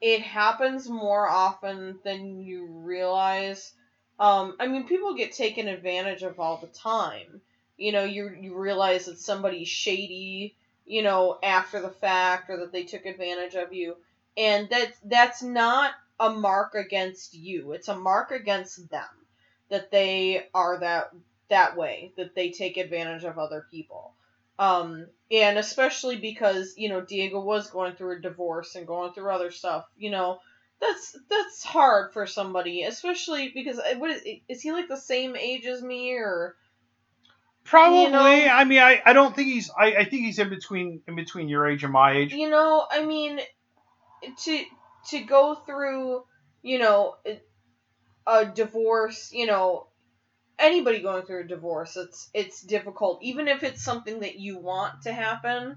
it 0.00 0.22
happens 0.22 0.88
more 0.88 1.28
often 1.28 1.98
than 2.04 2.40
you 2.40 2.66
realize. 2.66 3.72
Um, 4.18 4.54
I 4.60 4.68
mean, 4.68 4.86
people 4.86 5.14
get 5.14 5.32
taken 5.32 5.66
advantage 5.66 6.22
of 6.22 6.38
all 6.38 6.58
the 6.58 6.68
time. 6.68 7.40
You 7.76 7.90
know, 7.90 8.04
you 8.04 8.30
you 8.40 8.56
realize 8.56 9.06
that 9.06 9.18
somebody's 9.18 9.68
shady, 9.68 10.54
you 10.86 11.02
know, 11.02 11.38
after 11.42 11.80
the 11.80 11.90
fact, 11.90 12.50
or 12.50 12.58
that 12.58 12.72
they 12.72 12.84
took 12.84 13.06
advantage 13.06 13.54
of 13.54 13.72
you, 13.72 13.96
and 14.36 14.68
that 14.70 14.92
that's 15.04 15.42
not 15.42 15.92
a 16.20 16.30
mark 16.30 16.74
against 16.74 17.34
you. 17.34 17.72
It's 17.72 17.88
a 17.88 17.96
mark 17.96 18.30
against 18.30 18.88
them 18.90 19.04
that 19.70 19.90
they 19.90 20.46
are 20.54 20.78
that 20.80 21.10
that 21.48 21.76
way, 21.76 22.12
that 22.16 22.34
they 22.34 22.50
take 22.50 22.76
advantage 22.76 23.24
of 23.24 23.38
other 23.38 23.66
people. 23.70 24.14
Um, 24.58 25.06
and 25.30 25.58
especially 25.58 26.16
because 26.16 26.74
you 26.76 26.88
know 26.88 27.00
Diego 27.00 27.40
was 27.40 27.70
going 27.70 27.94
through 27.94 28.18
a 28.18 28.20
divorce 28.20 28.76
and 28.76 28.86
going 28.86 29.12
through 29.12 29.30
other 29.30 29.50
stuff. 29.50 29.84
You 29.96 30.10
know, 30.10 30.38
that's 30.80 31.16
that's 31.28 31.64
hard 31.64 32.12
for 32.12 32.26
somebody, 32.26 32.82
especially 32.82 33.48
because 33.48 33.80
what 33.96 34.10
is, 34.10 34.22
is 34.48 34.62
he 34.62 34.72
like 34.72 34.88
the 34.88 34.96
same 34.96 35.36
age 35.36 35.66
as 35.66 35.82
me 35.82 36.12
or? 36.12 36.56
Probably. 37.64 38.02
you 38.04 38.10
know- 38.10 38.20
I 38.52 38.64
mean, 38.64 38.80
I, 38.80 39.02
I 39.04 39.12
don't 39.12 39.34
think 39.34 39.48
he's. 39.48 39.70
I, 39.70 39.96
I 39.96 40.04
think 40.04 40.22
he's 40.26 40.38
in 40.38 40.50
between 40.50 41.02
in 41.08 41.16
between 41.16 41.48
your 41.48 41.66
age 41.66 41.82
and 41.84 41.92
my 41.92 42.12
age. 42.12 42.32
You 42.32 42.50
know, 42.50 42.86
I 42.90 43.04
mean, 43.04 43.40
to 44.44 44.64
to 45.10 45.20
go 45.20 45.54
through, 45.54 46.24
you 46.62 46.78
know, 46.78 47.16
a 48.26 48.46
divorce, 48.46 49.32
you 49.32 49.46
know, 49.46 49.86
anybody 50.58 51.00
going 51.00 51.24
through 51.24 51.40
a 51.42 51.46
divorce, 51.48 51.96
it's 51.96 52.30
it's 52.34 52.62
difficult. 52.62 53.20
Even 53.22 53.48
if 53.48 53.62
it's 53.62 53.82
something 53.82 54.20
that 54.20 54.38
you 54.38 54.58
want 54.58 55.02
to 55.02 55.12
happen, 55.12 55.76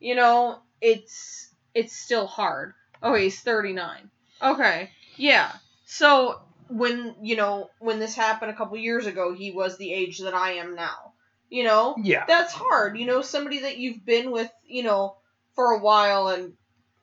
you 0.00 0.14
know, 0.14 0.58
it's 0.80 1.50
it's 1.74 1.96
still 1.96 2.26
hard. 2.26 2.74
Oh, 3.02 3.14
he's 3.14 3.40
39. 3.40 4.10
Okay. 4.42 4.90
Yeah. 5.16 5.50
So, 5.86 6.40
when, 6.68 7.16
you 7.22 7.34
know, 7.36 7.68
when 7.80 7.98
this 7.98 8.14
happened 8.14 8.50
a 8.50 8.54
couple 8.54 8.76
years 8.76 9.06
ago, 9.06 9.34
he 9.34 9.50
was 9.50 9.76
the 9.76 9.92
age 9.92 10.18
that 10.20 10.34
I 10.34 10.52
am 10.52 10.74
now. 10.76 11.11
You 11.52 11.64
know? 11.64 11.94
Yeah. 12.02 12.24
that's 12.26 12.54
hard. 12.54 12.98
You 12.98 13.04
know, 13.04 13.20
somebody 13.20 13.60
that 13.60 13.76
you've 13.76 14.06
been 14.06 14.30
with, 14.30 14.50
you 14.66 14.82
know, 14.82 15.16
for 15.54 15.72
a 15.72 15.80
while 15.80 16.28
and, 16.28 16.54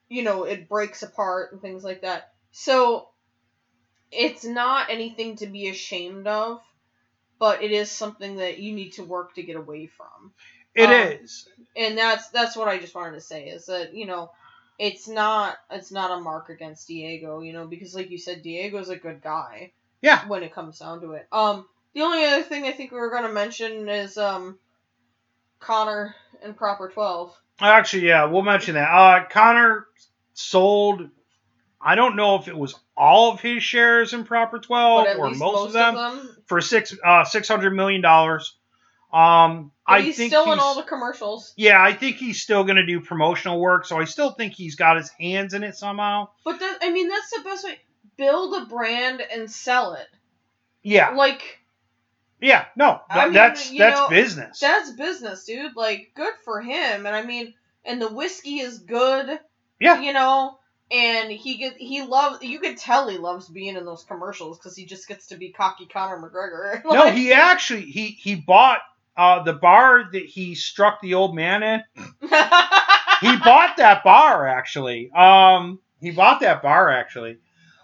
you 0.10 0.24
know, 0.24 0.44
it 0.46 0.68
breaks 0.68 1.04
apart 1.04 1.52
and 1.52 1.62
things 1.62 1.84
like 1.84 2.02
that. 2.02 2.32
So, 2.52 3.10
it's 4.12 4.44
not 4.44 4.90
anything 4.90 5.36
to 5.36 5.46
be 5.46 5.70
ashamed 5.70 6.26
of, 6.26 6.62
but 7.38 7.62
it 7.62 7.72
is 7.72 7.92
something 7.92 8.38
that 8.38 8.58
you 8.58 8.74
need 8.74 8.94
to 8.94 9.04
work 9.04 9.36
to 9.36 9.44
get 9.44 9.56
away 9.56 9.86
from. 9.86 10.34
It 10.74 10.90
um, 10.90 11.12
is. 11.22 11.48
And 11.78 11.96
that's 11.96 12.30
that's 12.30 12.58
what 12.58 12.68
I 12.68 12.80
just 12.80 12.96
wanted 12.96 13.14
to 13.14 13.22
say 13.22 13.50
is 13.50 13.68
that, 13.68 13.94
you 13.94 14.08
know, 14.08 14.32
it's 14.80 15.08
not 15.08 15.58
it's 15.70 15.92
not 15.92 16.18
a 16.18 16.22
mark 16.22 16.50
against 16.50 16.88
Diego, 16.88 17.42
you 17.42 17.54
know, 17.54 17.68
because 17.68 17.94
like 17.94 18.10
you 18.10 18.18
said 18.18 18.42
Diego's 18.42 18.90
a 18.90 18.96
good 18.96 19.22
guy 19.22 19.74
Yeah. 20.02 20.28
when 20.28 20.42
it 20.42 20.56
comes 20.56 20.80
down 20.80 21.02
to 21.02 21.12
it. 21.12 21.28
Um, 21.32 21.68
the 21.94 22.02
only 22.02 22.26
other 22.26 22.44
thing 22.44 22.66
I 22.66 22.72
think 22.72 22.92
we 22.92 23.00
were 23.00 23.10
gonna 23.12 23.32
mention 23.32 23.88
is 23.90 24.18
um, 24.18 24.58
Conor 25.60 26.16
and 26.44 26.56
Proper 26.56 26.90
Twelve. 26.90 27.36
Actually, 27.60 28.08
yeah, 28.08 28.26
we'll 28.26 28.42
mention 28.42 28.76
that. 28.76 28.90
Uh, 28.90 29.26
Conor 29.30 29.88
sold. 30.34 31.10
I 31.82 31.96
don't 31.96 32.16
know 32.16 32.36
if 32.36 32.48
it 32.48 32.58
was 32.58 32.76
all 32.96 33.32
of 33.32 33.40
his 33.42 33.64
shares 33.64 34.14
in 34.14 34.24
Proper 34.26 34.60
Twelve 34.60 35.08
or 35.18 35.28
least 35.30 35.40
most, 35.40 35.68
of 35.68 35.74
them, 35.74 35.96
them. 35.96 36.38
for 36.46 36.62
six 36.62 36.96
uh 37.06 37.24
six 37.26 37.48
hundred 37.48 37.72
million 37.72 38.02
dollars. 38.02 38.56
Um, 39.12 39.72
But 39.88 39.94
I 39.94 40.02
he's 40.02 40.18
think 40.18 40.30
still 40.32 40.46
he's, 40.46 40.54
in 40.54 40.60
all 40.60 40.76
the 40.76 40.84
commercials. 40.84 41.54
yeah, 41.58 41.82
I 41.82 41.94
think 41.94 42.18
he's 42.18 42.40
still 42.42 42.64
going 42.64 42.76
to 42.76 42.86
do 42.86 43.02
promotional 43.02 43.60
work. 43.60 43.86
So 43.88 44.00
I 44.00 44.04
still 44.04 44.30
think 44.32 44.54
he's 44.54 44.76
got 44.76 44.98
his 44.98 45.10
hands 45.10 45.56
in 45.56 45.64
it 45.64 45.76
somehow. 45.76 46.28
But 46.46 46.60
that 46.60 46.78
I 46.84 46.92
mean 46.92 47.10
that's 47.10 47.32
the 47.32 47.42
best 47.44 47.64
way. 47.66 47.80
Build 48.18 48.62
a 48.62 48.66
brand 48.68 49.22
and 49.22 49.50
sell 49.50 49.94
it. 49.96 50.06
Yeah, 50.84 51.10
Like 51.12 51.59
yeah, 52.42 52.66
no, 52.76 53.02
I 53.10 53.26
mean, 53.26 53.34
that's 53.34 53.70
that's 53.78 54.00
know, 54.00 54.10
business. 54.10 54.60
that's 54.60 54.92
business, 54.92 55.46
dude. 55.46 55.76
Like 55.76 56.12
good 56.16 56.34
for 56.46 56.62
him. 56.62 57.06
And 57.06 57.16
I 57.16 57.24
mean, 57.24 57.54
and 57.84 58.02
the 58.02 58.08
whiskey 58.08 58.60
is 58.60 58.80
good. 58.80 59.40
Yeah. 59.80 60.02
You 60.02 60.14
know. 60.14 60.58
And 60.92 61.30
he 61.30 61.58
get 61.58 61.78
he 61.78 62.02
loves 62.02 62.42
you 62.42 62.60
could 62.60 62.78
tell 62.78 63.08
he 63.08 63.20
loves 63.20 63.48
being 63.48 63.76
in 63.76 63.86
those 63.86 64.04
commercials 64.04 64.58
because 64.58 64.76
he 64.76 64.86
just 64.86 65.08
gets 65.08 65.28
to 65.28 65.38
be 65.38 65.52
cocky 65.52 65.86
Conor 65.86 66.18
McGregor. 66.18 66.82
no, 66.92 67.12
he 67.12 67.32
actually 67.32 67.84
he 67.84 68.08
he 68.08 68.34
bought 68.34 68.80
uh 69.16 69.44
the 69.44 69.54
bar 69.54 70.10
that 70.12 70.26
he 70.26 70.56
struck 70.56 71.00
the 71.02 71.14
old 71.14 71.36
man 71.36 71.62
in. 71.62 71.84
he 73.22 73.38
bought 73.38 73.78
that 73.78 74.02
bar 74.04 74.48
actually. 74.48 75.12
Um, 75.12 75.80
he 76.02 76.10
bought 76.10 76.40
that 76.40 76.64
bar 76.64 76.90
actually. 76.90 77.38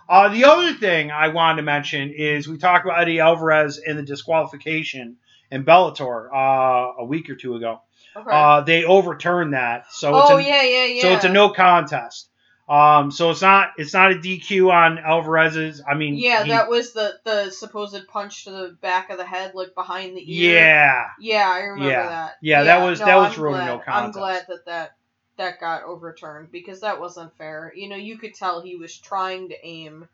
Uh, 0.08 0.30
the 0.30 0.46
other 0.46 0.74
thing 0.74 1.12
I 1.12 1.30
wanted 1.30 1.58
to 1.58 1.62
mention 1.64 2.12
is 2.12 2.48
we 2.48 2.58
talked 2.58 2.86
about 2.86 3.02
Eddie 3.02 3.20
Alvarez 3.20 3.80
and 3.80 3.98
the 3.98 4.04
disqualification 4.04 5.18
in 5.52 5.64
Bellator 5.66 6.30
uh, 6.34 6.94
a 7.00 7.06
week 7.06 7.30
or 7.30 7.36
two 7.36 7.56
ago. 7.56 7.82
okay. 8.16 8.30
Uh, 8.32 8.62
they 8.62 8.84
overturned 8.84 9.54
that, 9.54 9.92
so 9.92 10.18
it's 10.20 10.30
oh 10.32 10.38
a, 10.38 10.42
yeah, 10.42 10.62
yeah, 10.64 10.86
yeah. 10.86 11.02
so 11.02 11.10
it's 11.14 11.26
a 11.26 11.30
no 11.30 11.50
contest. 11.50 12.30
Um, 12.68 13.12
so 13.12 13.30
it's 13.30 13.44
not 13.44 13.74
it's 13.78 13.94
not 13.94 14.12
a 14.12 14.16
DQ 14.16 14.72
on 14.72 14.98
Alvarez's. 14.98 15.84
I 15.88 15.94
mean, 15.94 16.16
Yeah, 16.16 16.44
he- 16.44 16.50
that 16.50 16.68
was 16.68 16.94
the 16.94 17.14
the 17.24 17.52
supposed 17.52 18.08
punch 18.08 18.46
to 18.46 18.52
the 18.52 18.78
back 18.82 19.12
of 19.12 19.18
the 19.18 19.26
head, 19.26 19.52
like 19.54 19.76
behind 19.76 20.18
the 20.18 20.36
ear. 20.36 20.56
yeah, 20.56 21.04
Yeah, 21.20 21.48
I 21.48 21.60
remember 21.60 21.92
Yeah. 21.92 22.08
that. 22.08 22.34
Yeah, 22.42 22.64
that 22.64 22.84
was- 22.84 23.00
that 23.00 23.16
was 23.18 23.38
I'm 23.38 23.44
really 23.44 23.56
glad, 23.60 23.66
no 23.68 23.78
contest. 23.80 23.96
I'm 24.06 24.12
glad 24.12 24.46
that 24.50 24.66
that 24.66 24.92
that 25.38 25.60
got 25.60 25.84
overturned 25.84 26.52
because 26.52 26.82
that 26.82 27.00
wasn't 27.00 27.36
fair. 27.38 27.72
You 27.76 27.90
know, 27.90 27.96
you 27.96 28.18
could 28.18 28.34
tell 28.34 28.62
he 28.62 28.76
was 28.76 28.98
trying 28.98 29.50
to 29.50 29.66
aim. 29.66 30.08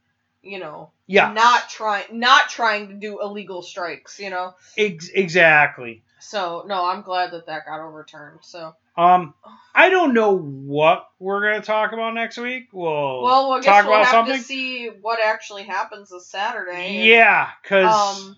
You 0.43 0.57
know, 0.59 0.89
yeah, 1.05 1.31
not 1.33 1.69
trying, 1.69 2.05
not 2.19 2.49
trying 2.49 2.87
to 2.87 2.93
do 2.95 3.21
illegal 3.21 3.61
strikes. 3.61 4.19
You 4.19 4.31
know, 4.31 4.55
ex- 4.75 5.09
exactly. 5.09 6.01
so 6.19 6.63
no, 6.67 6.83
I'm 6.85 7.03
glad 7.03 7.31
that 7.31 7.45
that 7.45 7.67
got 7.67 7.79
overturned. 7.79 8.39
So, 8.41 8.75
Um, 8.97 9.35
I 9.75 9.89
don't 9.89 10.15
know 10.15 10.35
what 10.35 11.07
we're 11.19 11.41
gonna 11.43 11.61
talk 11.61 11.91
about 11.93 12.15
next 12.15 12.37
week. 12.39 12.69
We'll 12.73 13.21
well, 13.21 13.61
talk 13.61 13.85
we'll 13.85 13.93
about 13.93 14.05
have 14.05 14.11
something. 14.11 14.37
to 14.37 14.41
see 14.43 14.87
what 14.87 15.19
actually 15.23 15.63
happens 15.63 16.09
this 16.09 16.25
Saturday. 16.27 16.97
and- 16.97 17.05
Yeah, 17.05 17.49
because 17.61 18.17
Um, 18.25 18.35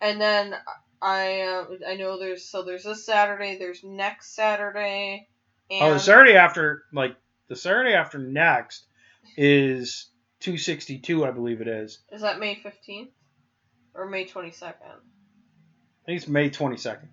and 0.00 0.20
then 0.20 0.56
I 1.00 1.42
uh, 1.42 1.66
I 1.88 1.94
know 1.94 2.18
there's 2.18 2.44
so 2.44 2.62
there's 2.64 2.82
this 2.82 3.06
Saturday, 3.06 3.58
there's 3.58 3.84
next 3.84 4.34
Saturday, 4.34 5.28
and 5.70 5.82
oh, 5.82 5.94
the 5.94 6.00
Saturday 6.00 6.34
after, 6.36 6.84
like 6.92 7.16
the 7.48 7.56
Saturday 7.56 7.94
after 7.94 8.18
next, 8.18 8.84
is 9.36 10.08
two 10.40 10.58
sixty 10.58 10.98
two, 10.98 11.24
I 11.24 11.30
believe 11.30 11.60
it 11.60 11.68
is. 11.68 12.00
is 12.12 12.22
that 12.22 12.38
May 12.38 12.54
fifteenth 12.56 13.10
or 13.94 14.06
May 14.06 14.24
twenty 14.26 14.50
second? 14.50 14.86
I 14.86 16.06
think 16.06 16.18
it's 16.20 16.28
May 16.28 16.50
twenty 16.50 16.76
second. 16.76 17.08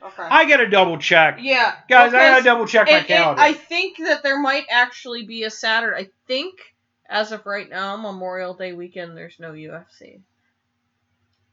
Okay. 0.00 0.22
I 0.22 0.48
gotta 0.48 0.68
double 0.70 0.96
check, 0.98 1.38
yeah, 1.42 1.74
guys. 1.88 2.14
I 2.14 2.30
gotta 2.30 2.44
double 2.44 2.66
check 2.66 2.86
my 2.86 2.92
and- 2.92 2.98
and 3.00 3.06
calendar. 3.08 3.42
I 3.42 3.52
think 3.52 3.98
that 3.98 4.22
there 4.22 4.38
might 4.40 4.64
actually 4.70 5.26
be 5.26 5.42
a 5.42 5.50
Saturday. 5.50 5.96
I 6.02 6.08
think 6.26 6.54
as 7.08 7.32
of 7.32 7.44
right 7.46 7.68
now, 7.68 7.96
Memorial 7.96 8.54
Day 8.54 8.72
weekend, 8.72 9.16
there's 9.16 9.40
no 9.40 9.52
UFC, 9.52 10.20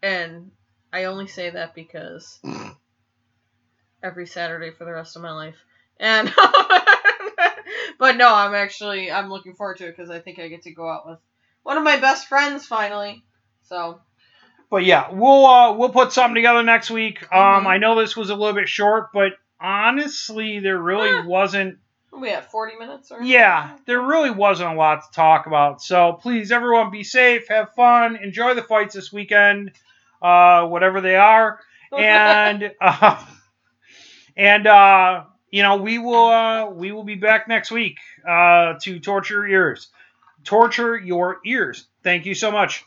and 0.03 0.51
I 0.93 1.05
only 1.05 1.27
say 1.27 1.49
that 1.49 1.73
because 1.73 2.39
every 4.05 4.27
Saturday 4.27 4.69
for 4.71 4.85
the 4.85 4.93
rest 4.93 5.15
of 5.15 5.21
my 5.23 5.31
life, 5.31 5.57
and 5.99 6.31
but 7.99 8.17
no, 8.17 8.33
I'm 8.33 8.53
actually 8.53 9.11
I'm 9.11 9.29
looking 9.29 9.55
forward 9.55 9.77
to 9.77 9.87
it 9.87 9.95
because 9.97 10.09
I 10.11 10.19
think 10.19 10.39
I 10.39 10.47
get 10.47 10.61
to 10.63 10.71
go 10.71 10.87
out 10.89 11.07
with 11.07 11.19
one 11.63 11.77
of 11.77 11.83
my 11.83 11.97
best 11.99 12.27
friends 12.27 12.65
finally. 12.65 13.23
So 13.63 13.99
But 14.69 14.85
yeah, 14.85 15.11
we'll 15.11 15.45
uh, 15.45 15.73
we'll 15.73 15.89
put 15.89 16.13
something 16.13 16.35
together 16.35 16.63
next 16.63 16.91
week. 16.91 17.23
Um, 17.33 17.63
Mhm. 17.63 17.67
I 17.67 17.77
know 17.77 17.99
this 17.99 18.15
was 18.15 18.29
a 18.29 18.35
little 18.35 18.53
bit 18.53 18.69
short, 18.69 19.11
but 19.13 19.31
honestly, 19.59 20.59
there 20.59 20.77
really 20.77 21.09
Eh. 21.09 21.23
wasn't. 21.25 21.79
we 22.13 22.29
have 22.29 22.45
40 22.45 22.75
minutes 22.77 23.11
or 23.11 23.21
Yeah, 23.21 23.75
there 23.87 24.01
really 24.01 24.29
wasn't 24.31 24.71
a 24.73 24.75
lot 24.75 25.01
to 25.03 25.11
talk 25.13 25.47
about. 25.47 25.81
So 25.81 26.13
please, 26.13 26.51
everyone, 26.51 26.91
be 26.91 27.03
safe, 27.03 27.47
have 27.49 27.73
fun, 27.73 28.15
enjoy 28.15 28.53
the 28.53 28.63
fights 28.63 28.93
this 28.95 29.11
weekend, 29.11 29.71
uh, 30.21 30.65
whatever 30.67 31.01
they 31.01 31.15
are, 31.15 31.59
and 31.97 32.71
uh, 32.79 33.25
and 34.37 34.67
uh, 34.67 35.23
you 35.51 35.63
know 35.63 35.77
we 35.77 35.97
will 35.97 36.27
uh, 36.27 36.69
we 36.69 36.91
will 36.91 37.03
be 37.03 37.15
back 37.15 37.47
next 37.47 37.71
week 37.71 37.97
uh, 38.27 38.73
to 38.81 38.99
torture 38.99 39.47
your 39.47 39.67
ears, 39.67 39.87
torture 40.43 40.97
your 40.97 41.39
ears. 41.45 41.87
Thank 42.03 42.25
you 42.25 42.35
so 42.35 42.51
much. 42.51 42.85